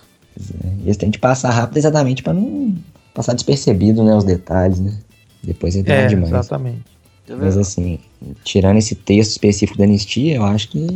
É, 0.63 0.67
eles 0.83 0.97
têm 0.97 1.11
que 1.11 1.19
passar 1.19 1.51
rápido 1.51 1.77
exatamente 1.77 2.23
para 2.23 2.33
não 2.33 2.75
passar 3.13 3.33
despercebido, 3.33 4.03
né, 4.03 4.15
os 4.15 4.23
detalhes, 4.23 4.79
né? 4.79 4.97
Depois 5.43 5.75
é 5.75 5.81
demais. 5.81 6.09
demais. 6.09 6.31
Exatamente. 6.31 6.94
Mas 7.29 7.57
assim, 7.57 7.99
tirando 8.43 8.77
esse 8.77 8.95
texto 8.95 9.31
específico 9.31 9.77
da 9.77 9.83
anistia, 9.83 10.35
eu 10.35 10.43
acho 10.43 10.69
que 10.69 10.87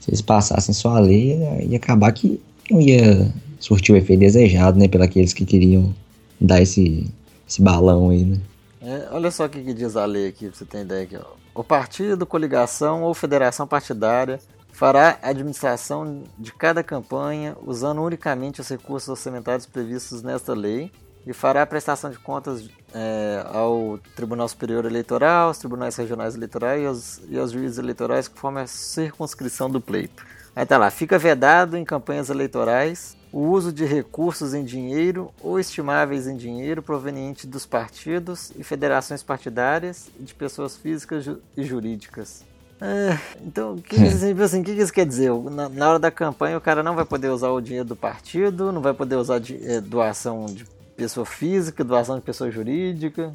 se 0.00 0.10
eles 0.10 0.22
passassem 0.22 0.74
só 0.74 0.96
a 0.96 1.00
lei, 1.00 1.38
ia 1.68 1.76
acabar 1.76 2.10
que 2.12 2.40
não 2.70 2.80
ia 2.80 3.32
surtir 3.58 3.94
o 3.94 3.98
efeito 3.98 4.20
desejado, 4.20 4.78
né? 4.78 4.88
Pelos 4.88 5.32
que 5.32 5.44
queriam 5.44 5.94
dar 6.40 6.62
esse, 6.62 7.06
esse 7.48 7.60
balão 7.60 8.10
aí, 8.10 8.24
né? 8.24 8.38
É, 8.80 9.08
olha 9.10 9.30
só 9.30 9.46
o 9.46 9.48
que, 9.48 9.62
que, 9.62 9.74
diz 9.74 9.96
a 9.96 10.04
lei 10.04 10.28
aqui, 10.28 10.46
pra 10.46 10.56
você 10.56 10.64
ter 10.64 10.82
ideia 10.82 11.02
aqui. 11.02 11.16
Ó. 11.16 11.60
O 11.60 11.64
partido, 11.64 12.24
coligação 12.24 13.02
ou 13.02 13.12
federação 13.14 13.66
partidária 13.66 14.38
fará 14.70 15.18
a 15.22 15.30
administração 15.30 16.22
de 16.38 16.52
cada 16.52 16.82
campanha 16.82 17.56
usando 17.66 18.02
unicamente 18.02 18.60
os 18.60 18.68
recursos 18.68 19.08
orçamentários 19.08 19.66
previstos 19.66 20.22
nesta 20.22 20.52
lei 20.54 20.92
e 21.26 21.32
fará 21.32 21.62
a 21.62 21.66
prestação 21.66 22.10
de 22.10 22.18
contas 22.18 22.68
é, 22.94 23.44
ao 23.52 23.98
Tribunal 24.14 24.48
Superior 24.48 24.84
Eleitoral, 24.84 25.48
aos 25.48 25.58
tribunais 25.58 25.96
regionais 25.96 26.34
eleitorais 26.36 26.80
e 26.80 26.86
aos, 26.86 27.20
e 27.30 27.38
aos 27.38 27.50
juízes 27.50 27.78
eleitorais 27.78 28.28
conforme 28.28 28.60
a 28.60 28.66
circunscrição 28.66 29.68
do 29.68 29.80
pleito. 29.80 30.24
Aí 30.54 30.64
tá 30.64 30.78
lá, 30.78 30.90
fica 30.90 31.18
vedado 31.18 31.76
em 31.76 31.84
campanhas 31.84 32.30
eleitorais 32.30 33.16
o 33.32 33.40
uso 33.40 33.70
de 33.70 33.84
recursos 33.84 34.54
em 34.54 34.64
dinheiro 34.64 35.30
ou 35.42 35.60
estimáveis 35.60 36.26
em 36.26 36.36
dinheiro 36.36 36.82
provenientes 36.82 37.44
dos 37.44 37.66
partidos 37.66 38.50
e 38.56 38.64
federações 38.64 39.22
partidárias 39.22 40.08
e 40.18 40.22
de 40.22 40.32
pessoas 40.32 40.76
físicas 40.76 41.28
e 41.54 41.62
jurídicas. 41.62 42.44
É, 42.80 43.18
então, 43.42 43.74
o 43.74 43.82
que, 43.82 43.96
assim, 43.96 44.40
assim, 44.40 44.62
que, 44.62 44.74
que, 44.74 44.80
isso 44.80 44.92
quer 44.92 45.06
dizer? 45.06 45.32
Na, 45.50 45.68
na, 45.68 45.88
hora 45.88 45.98
da 45.98 46.10
campanha, 46.10 46.58
o 46.58 46.60
cara 46.60 46.82
não 46.82 46.94
vai 46.94 47.04
poder 47.04 47.28
usar 47.28 47.50
o 47.50 47.60
dinheiro 47.60 47.88
do 47.88 47.96
partido, 47.96 48.70
não 48.70 48.82
vai 48.82 48.92
poder 48.92 49.16
usar 49.16 49.38
de, 49.38 49.58
é, 49.66 49.80
doação 49.80 50.46
de 50.46 50.64
pessoa 50.96 51.26
física, 51.26 51.84
doação 51.84 52.16
de 52.16 52.22
pessoa 52.22 52.50
jurídica. 52.50 53.32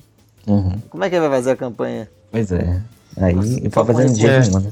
Uhum. 0.48 0.80
Como 0.90 1.04
é 1.04 1.10
que 1.10 1.16
ele 1.16 1.28
vai 1.28 1.38
fazer 1.38 1.52
a 1.52 1.56
campanha? 1.56 2.10
Pois 2.32 2.52
é. 2.52 2.82
Aí 3.18 3.34
ele 3.34 3.70
pode 3.70 3.88
fazer 3.88 4.10
um 4.10 4.14
dia 4.14 4.40
né? 4.40 4.72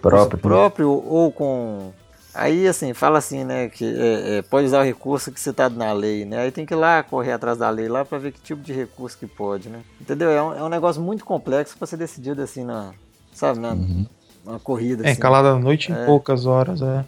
Próprio, 0.00 0.38
próprio 0.38 0.88
ou 0.88 1.32
com. 1.32 1.90
Aí 2.32 2.68
assim, 2.68 2.94
fala 2.94 3.18
assim, 3.18 3.42
né? 3.42 3.68
Que 3.68 3.84
é, 3.84 4.38
é, 4.38 4.42
pode 4.42 4.66
usar 4.66 4.80
o 4.80 4.84
recurso 4.84 5.32
que 5.32 5.40
citado 5.40 5.76
na 5.76 5.92
lei, 5.92 6.24
né? 6.24 6.38
Aí 6.38 6.52
tem 6.52 6.64
que 6.64 6.72
ir 6.72 6.76
lá 6.76 7.02
correr 7.02 7.32
atrás 7.32 7.58
da 7.58 7.68
lei 7.68 7.88
lá 7.88 8.04
para 8.04 8.18
ver 8.18 8.32
que 8.32 8.40
tipo 8.40 8.62
de 8.62 8.72
recurso 8.72 9.18
que 9.18 9.26
pode, 9.26 9.68
né? 9.68 9.80
Entendeu? 10.00 10.30
É 10.30 10.40
um, 10.40 10.54
é 10.54 10.62
um 10.62 10.68
negócio 10.68 11.02
muito 11.02 11.24
complexo 11.24 11.76
para 11.76 11.88
ser 11.88 11.96
decidido 11.96 12.40
assim 12.40 12.64
na. 12.64 12.92
Sabe, 13.32 13.58
na, 13.58 13.72
uhum. 13.72 14.06
uma 14.46 14.60
corrida. 14.60 15.04
É, 15.04 15.10
assim. 15.10 15.20
calada 15.20 15.50
a 15.50 15.58
noite 15.58 15.90
em 15.90 15.94
é. 15.94 16.06
poucas 16.06 16.46
horas, 16.46 16.80
é. 16.80 17.04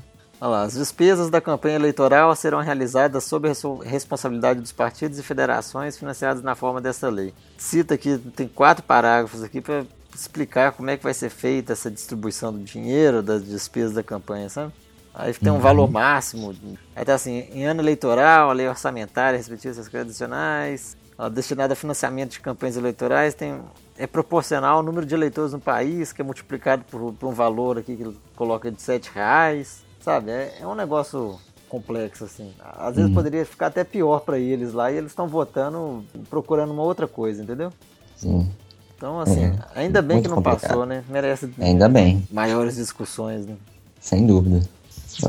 Lá, 0.49 0.65
as 0.65 0.75
despesas 0.75 1.31
da 1.31 1.41
campanha 1.41 1.77
eleitoral 1.77 2.35
serão 2.35 2.61
realizadas 2.61 3.23
sob 3.23 3.49
a 3.49 3.53
responsabilidade 3.89 4.61
dos 4.61 4.73
partidos 4.73 5.17
e 5.17 5.23
federações 5.23 5.97
financiadas 5.97 6.43
na 6.43 6.57
forma 6.57 6.81
desta 6.81 7.09
lei. 7.09 7.33
Cita 7.57 7.95
aqui, 7.95 8.19
tem 8.35 8.49
quatro 8.49 8.83
parágrafos 8.83 9.45
aqui 9.45 9.61
para 9.61 9.85
explicar 10.13 10.73
como 10.73 10.91
é 10.91 10.97
que 10.97 11.05
vai 11.05 11.15
ser 11.15 11.31
feita 11.31 11.73
essa 11.73 11.89
distribuição 11.89 12.53
do 12.53 12.59
dinheiro, 12.59 13.23
das 13.23 13.45
despesas 13.45 13.93
da 13.93 14.03
campanha, 14.03 14.49
sabe? 14.49 14.73
Aí 15.15 15.33
tem 15.33 15.53
um 15.53 15.57
uhum. 15.57 15.61
valor 15.61 15.89
máximo. 15.89 16.53
Aí 16.97 17.05
tá 17.05 17.15
assim, 17.15 17.47
em 17.53 17.65
ano 17.65 17.81
eleitoral, 17.81 18.51
a 18.51 18.53
lei 18.53 18.67
orçamentária, 18.67 19.37
respectivas 19.37 19.79
essas 19.79 19.95
adicionais, 19.95 20.97
destinada 21.33 21.75
a 21.75 21.77
financiamento 21.77 22.33
de 22.33 22.41
campanhas 22.41 22.77
eleitorais, 22.77 23.35
tem, 23.35 23.61
é 23.97 24.09
proporcional 24.09 24.79
ao 24.79 24.83
número 24.83 25.07
de 25.07 25.15
eleitores 25.15 25.53
no 25.53 25.61
país, 25.61 26.13
que 26.13 26.21
é 26.21 26.25
multiplicado 26.25 26.83
por, 26.91 27.13
por 27.13 27.29
um 27.29 27.33
valor 27.33 27.79
aqui 27.79 27.95
que 27.95 28.03
ele 28.03 28.19
coloca 28.35 28.73
de 28.73 28.83
sete 28.83 29.09
reais. 29.15 29.85
Sabe, 30.03 30.33
é, 30.33 30.59
é 30.61 30.67
um 30.67 30.75
negócio 30.75 31.39
complexo, 31.69 32.25
assim. 32.25 32.53
Às 32.61 32.97
vezes 32.97 33.09
hum. 33.11 33.15
poderia 33.15 33.47
ficar 33.47 33.69
até 33.69 33.85
pior 33.85 34.21
para 34.21 34.37
eles 34.37 34.73
lá 34.73 34.91
e 34.91 34.97
eles 34.97 35.13
estão 35.13 35.29
votando, 35.29 36.05
procurando 36.29 36.73
uma 36.73 36.83
outra 36.83 37.07
coisa, 37.07 37.41
entendeu? 37.41 37.73
Sim. 38.17 38.51
Então, 38.97 39.21
assim, 39.21 39.45
é, 39.45 39.59
ainda 39.77 40.03
bem 40.03 40.21
que 40.21 40.27
não 40.27 40.37
complicado. 40.37 40.61
passou, 40.61 40.85
né? 40.85 41.05
Merece 41.09 41.49
ainda 41.59 41.89
bem. 41.89 42.27
maiores 42.33 42.75
discussões, 42.75 43.47
né? 43.47 43.55
Sem 44.01 44.27
dúvida. 44.27 44.61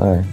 É. 0.02 0.24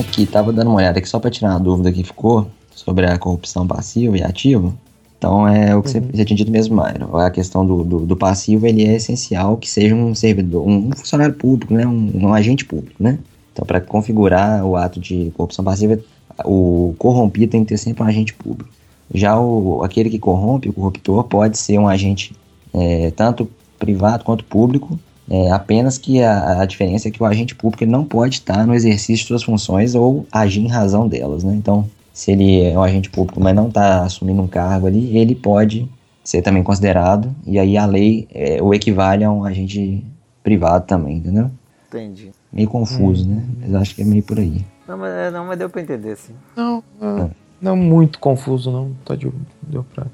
Aqui, 0.00 0.26
tava 0.26 0.52
dando 0.52 0.66
uma 0.68 0.78
olhada 0.78 0.98
aqui 0.98 1.08
só 1.08 1.20
para 1.20 1.30
tirar 1.30 1.50
uma 1.50 1.60
dúvida 1.60 1.92
que 1.92 2.02
ficou 2.02 2.50
sobre 2.74 3.06
a 3.06 3.16
corrupção 3.16 3.66
passiva 3.68 4.18
e 4.18 4.22
ativa. 4.24 4.74
Então 5.18 5.48
é 5.48 5.74
o 5.74 5.82
que 5.82 5.98
uhum. 5.98 6.08
você, 6.12 6.24
tinha 6.24 6.36
dito 6.36 6.50
mesmo, 6.50 6.76
Mário. 6.76 7.16
A 7.16 7.30
questão 7.30 7.66
do, 7.66 7.82
do, 7.82 8.06
do, 8.06 8.16
passivo 8.16 8.66
ele 8.66 8.84
é 8.84 8.94
essencial 8.94 9.56
que 9.56 9.68
seja 9.68 9.94
um 9.94 10.14
servidor, 10.14 10.66
um 10.66 10.92
funcionário 10.92 11.34
público, 11.34 11.74
né? 11.74 11.84
um, 11.86 12.10
um 12.14 12.32
agente 12.32 12.64
público, 12.64 13.02
né? 13.02 13.18
Então, 13.52 13.66
para 13.66 13.80
configurar 13.80 14.64
o 14.64 14.76
ato 14.76 15.00
de 15.00 15.32
corrupção 15.36 15.64
passiva, 15.64 15.98
o 16.44 16.94
corrompido 16.96 17.50
tem 17.50 17.64
que 17.64 17.70
ter 17.70 17.76
sempre 17.76 18.04
um 18.04 18.06
agente 18.06 18.32
público. 18.32 18.70
Já 19.12 19.38
o, 19.40 19.82
aquele 19.82 20.08
que 20.08 20.18
corrompe, 20.20 20.68
o 20.68 20.72
corruptor, 20.72 21.24
pode 21.24 21.58
ser 21.58 21.78
um 21.78 21.88
agente 21.88 22.36
é, 22.72 23.10
tanto 23.10 23.50
privado 23.78 24.24
quanto 24.24 24.44
público, 24.44 24.98
É, 25.30 25.50
apenas 25.50 25.98
que 25.98 26.22
a, 26.22 26.62
a, 26.62 26.64
diferença 26.64 27.06
é 27.06 27.10
que 27.10 27.22
o 27.22 27.26
agente 27.26 27.54
público 27.54 27.84
não 27.84 28.02
pode 28.02 28.36
estar 28.36 28.66
no 28.66 28.74
exercício 28.74 29.16
de 29.16 29.28
suas 29.28 29.42
funções 29.42 29.94
ou 29.94 30.26
agir 30.32 30.62
em 30.62 30.68
razão 30.68 31.06
delas, 31.06 31.44
né? 31.44 31.54
Então, 31.54 31.84
se 32.18 32.32
ele 32.32 32.64
é 32.64 32.76
um 32.76 32.82
agente 32.82 33.08
público, 33.08 33.40
mas 33.40 33.54
não 33.54 33.68
está 33.68 34.02
assumindo 34.02 34.42
um 34.42 34.48
cargo 34.48 34.88
ali, 34.88 35.16
ele 35.16 35.36
pode 35.36 35.88
ser 36.24 36.42
também 36.42 36.64
considerado, 36.64 37.32
e 37.46 37.60
aí 37.60 37.78
a 37.78 37.86
lei 37.86 38.26
é, 38.34 38.60
o 38.60 38.74
equivale 38.74 39.22
a 39.22 39.30
um 39.30 39.44
agente 39.44 40.04
privado 40.42 40.84
também, 40.84 41.18
entendeu? 41.18 41.48
Entendi. 41.86 42.32
Meio 42.52 42.68
confuso, 42.68 43.24
hum. 43.24 43.36
né? 43.36 43.44
Mas 43.60 43.74
acho 43.76 43.94
que 43.94 44.02
é 44.02 44.04
meio 44.04 44.24
por 44.24 44.36
aí. 44.36 44.66
Não, 44.88 44.98
mas, 44.98 45.12
é, 45.12 45.30
não, 45.30 45.46
mas 45.46 45.60
deu 45.60 45.70
pra 45.70 45.80
entender, 45.80 46.16
sim. 46.16 46.32
Não, 46.56 46.82
não, 47.00 47.18
é. 47.18 47.30
não 47.62 47.76
muito 47.76 48.18
confuso, 48.18 48.72
não. 48.72 48.90
Tá 49.04 49.14
de, 49.14 49.30
deu 49.62 49.84
pra, 49.94 50.08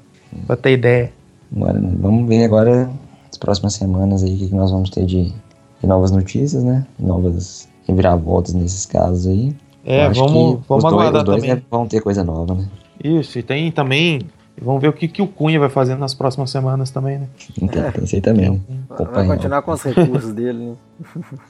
pra 0.45 0.55
ter 0.55 0.73
ideia. 0.73 1.11
Agora, 1.55 1.81
vamos 1.99 2.27
ver 2.27 2.43
agora 2.43 2.87
as 3.31 3.37
próximas 3.39 3.73
semanas 3.73 4.21
aí 4.21 4.35
o 4.35 4.37
que, 4.37 4.47
que 4.49 4.55
nós 4.55 4.69
vamos 4.69 4.91
ter 4.91 5.07
de, 5.07 5.33
de 5.81 5.87
novas 5.87 6.11
notícias, 6.11 6.63
né? 6.63 6.85
Novas 6.99 7.67
reviravoltas 7.87 8.53
nesses 8.53 8.85
casos 8.85 9.25
aí. 9.25 9.55
É, 9.85 10.09
vamos, 10.09 10.59
vamos 10.67 10.83
os 10.83 10.91
aguardar 10.91 11.23
dois, 11.23 11.37
os 11.37 11.43
dois 11.43 11.43
também. 11.43 11.65
vão 11.69 11.87
ter 11.87 12.01
coisa 12.01 12.23
nova, 12.23 12.55
né? 12.55 12.67
Isso, 13.03 13.37
e 13.37 13.43
tem 13.43 13.71
também. 13.71 14.21
Vamos 14.59 14.81
ver 14.81 14.87
o 14.87 14.93
que, 14.93 15.07
que 15.07 15.21
o 15.21 15.27
Cunha 15.27 15.59
vai 15.59 15.69
fazer 15.69 15.95
nas 15.95 16.13
próximas 16.13 16.49
semanas 16.49 16.89
também, 16.89 17.19
né? 17.19 17.27
Então, 17.61 17.91
pensei 17.91 18.21
também. 18.21 18.63
Vai 19.11 19.27
continuar 19.27 19.61
com 19.61 19.71
os 19.71 19.83
recursos 19.83 20.33
dele, 20.33 20.59
né? 20.71 20.75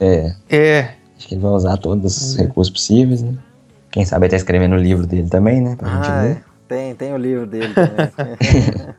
É. 0.00 0.34
É. 0.50 0.80
Acho 1.16 1.28
que 1.28 1.34
ele 1.34 1.40
vai 1.40 1.52
usar 1.52 1.76
todos 1.78 2.16
os 2.16 2.36
recursos 2.36 2.70
possíveis, 2.72 3.22
né? 3.22 3.34
Quem 3.90 4.04
sabe 4.04 4.26
até 4.26 4.36
escrevendo 4.36 4.74
o 4.74 4.78
livro 4.78 5.06
dele 5.06 5.28
também, 5.30 5.60
né? 5.62 5.76
Pra 5.76 5.88
gente 5.88 6.08
Ah, 6.10 6.22
ver. 6.22 6.30
é. 6.32 6.42
tem, 6.68 6.94
tem 6.94 7.12
o 7.14 7.16
livro 7.16 7.46
dele 7.46 7.72
também. 7.72 8.08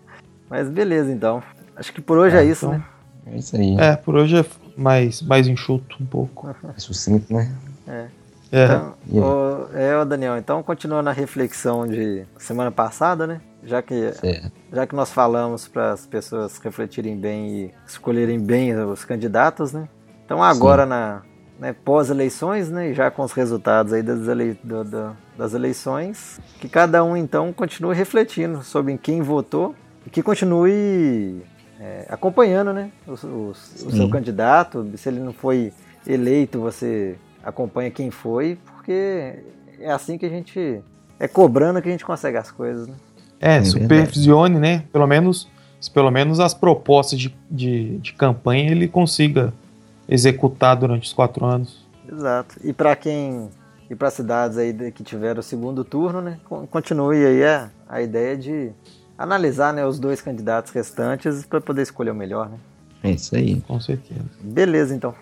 mas 0.49 0.69
beleza, 0.69 1.11
então. 1.11 1.43
Acho 1.75 1.93
que 1.93 2.01
por 2.01 2.17
hoje 2.17 2.35
é, 2.35 2.39
É, 2.39 2.45
isso, 2.45 2.65
então. 2.65 2.77
né? 2.79 2.85
É 3.33 3.37
isso 3.37 3.55
aí. 3.55 3.75
É, 3.77 3.95
por 3.97 4.15
hoje 4.15 4.37
é 4.39 4.45
mais, 4.75 5.21
mais 5.21 5.47
enxuto 5.47 5.97
um 6.01 6.05
pouco. 6.05 6.47
É 6.75 6.79
sucinto, 6.79 7.31
né? 7.33 7.51
É. 7.87 8.05
Então, 8.51 8.93
E 9.09 9.17
aí? 9.17 9.23
ô, 9.23 9.67
é, 10.01 10.05
Daniel, 10.05 10.37
então 10.37 10.63
continuando 10.63 11.09
a 11.09 11.13
reflexão 11.13 11.85
de 11.87 12.25
semana 12.37 12.71
passada, 12.71 13.27
né? 13.27 13.41
Já 13.63 13.81
que, 13.81 14.13
Certo. 14.13 14.51
já 14.71 14.87
que 14.87 14.95
nós 14.95 15.11
falamos 15.11 15.67
para 15.67 15.91
as 15.91 16.05
pessoas 16.05 16.57
refletirem 16.59 17.17
bem 17.17 17.49
e 17.65 17.71
escolherem 17.85 18.39
bem 18.39 18.73
os 18.79 19.03
candidatos, 19.03 19.73
né? 19.73 19.89
Então 20.25 20.41
agora 20.41 20.85
na 20.85 21.21
né, 21.59 21.73
pós-eleições, 21.73 22.69
né? 22.69 22.91
e 22.91 22.93
Já 22.93 23.09
com 23.09 23.23
os 23.23 23.31
resultados 23.31 23.91
aí 23.91 24.03
das, 24.03 24.27
elei 24.27 24.55
do- 24.63 24.83
do- 24.83 25.17
das 25.35 25.53
eleições, 25.55 26.39
que 26.59 26.69
cada 26.69 27.03
um 27.03 27.17
então 27.17 27.51
continue 27.51 27.95
refletindo 27.95 28.61
sobre 28.63 28.93
em 28.93 28.97
quem 28.97 29.23
votou 29.23 29.73
e 30.05 30.09
que 30.09 30.21
continue 30.21 31.41
é, 31.79 32.05
acompanhando, 32.09 32.71
né? 32.73 32.91
O, 33.07 33.11
o- 33.11 33.49
o 33.49 33.55
seu 33.55 33.91
Sim. 33.91 34.09
candidato. 34.09 34.87
Se 34.97 35.09
ele 35.09 35.19
não 35.19 35.33
foi 35.33 35.73
eleito, 36.05 36.59
você 36.59 37.17
acompanha 37.47 37.89
quem 37.89 38.11
foi, 38.11 38.57
porque 38.65 39.35
é 39.79 39.91
assim 39.91 40.17
que 40.17 40.25
a 40.25 40.29
gente 40.29 40.81
é 41.19 41.27
cobrando 41.27 41.81
que 41.81 41.87
a 41.87 41.91
gente 41.91 42.05
consegue 42.05 42.37
as 42.37 42.51
coisas, 42.51 42.87
né? 42.87 42.95
É, 43.39 43.57
É 43.57 43.63
supervisione, 43.63 44.59
né? 44.59 44.83
Pelo 44.91 45.07
menos, 45.07 45.47
se 45.79 45.89
pelo 45.89 46.11
menos 46.11 46.39
as 46.39 46.53
propostas 46.53 47.19
de, 47.19 47.35
de, 47.49 47.97
de 47.99 48.13
campanha 48.13 48.71
ele 48.71 48.87
consiga 48.87 49.53
executar 50.09 50.75
durante 50.75 51.03
os 51.07 51.13
quatro 51.13 51.45
anos. 51.45 51.85
Exato. 52.11 52.55
E 52.63 52.73
para 52.73 52.95
quem 52.95 53.49
e 53.89 53.95
para 53.95 54.09
cidades 54.11 54.57
aí 54.57 54.73
de- 54.73 54.91
que 54.91 55.01
tiveram 55.03 55.39
o 55.39 55.43
segundo 55.43 55.83
turno, 55.83 56.21
né, 56.21 56.37
con- 56.43 56.67
continue 56.67 57.25
aí 57.25 57.43
a, 57.45 57.69
a 57.87 58.01
ideia 58.01 58.35
de 58.35 58.71
analisar, 59.17 59.73
né, 59.73 59.85
os 59.85 59.97
dois 59.97 60.21
candidatos 60.21 60.71
restantes 60.73 61.45
para 61.45 61.61
poder 61.61 61.83
escolher 61.83 62.11
o 62.11 62.15
melhor, 62.15 62.49
né? 62.49 62.57
É 63.03 63.11
isso 63.11 63.33
aí. 63.35 63.61
Com 63.61 63.79
certeza. 63.79 64.25
Beleza, 64.41 64.93
então. 64.95 65.13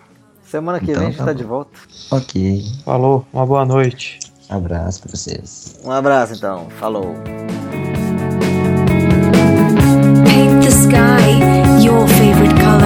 Semana 0.45 0.79
que 0.79 0.91
então, 0.91 0.99
vem 0.99 1.07
a 1.07 1.11
gente 1.11 1.19
tá, 1.19 1.25
tá 1.25 1.33
de 1.33 1.43
volta. 1.43 1.71
Ok. 2.11 2.63
Falou, 2.83 3.25
uma 3.33 3.45
boa 3.45 3.65
noite. 3.65 4.19
Um 4.49 4.57
abraço 4.57 5.01
pra 5.01 5.11
vocês. 5.11 5.79
Um 5.83 5.91
abraço 5.91 6.33
então, 6.33 6.67
falou. 6.79 7.15
Paint 10.23 10.63
the 10.63 10.69
sky 10.69 11.83
your 11.83 12.07
favorite 12.07 12.53
color. 12.61 12.84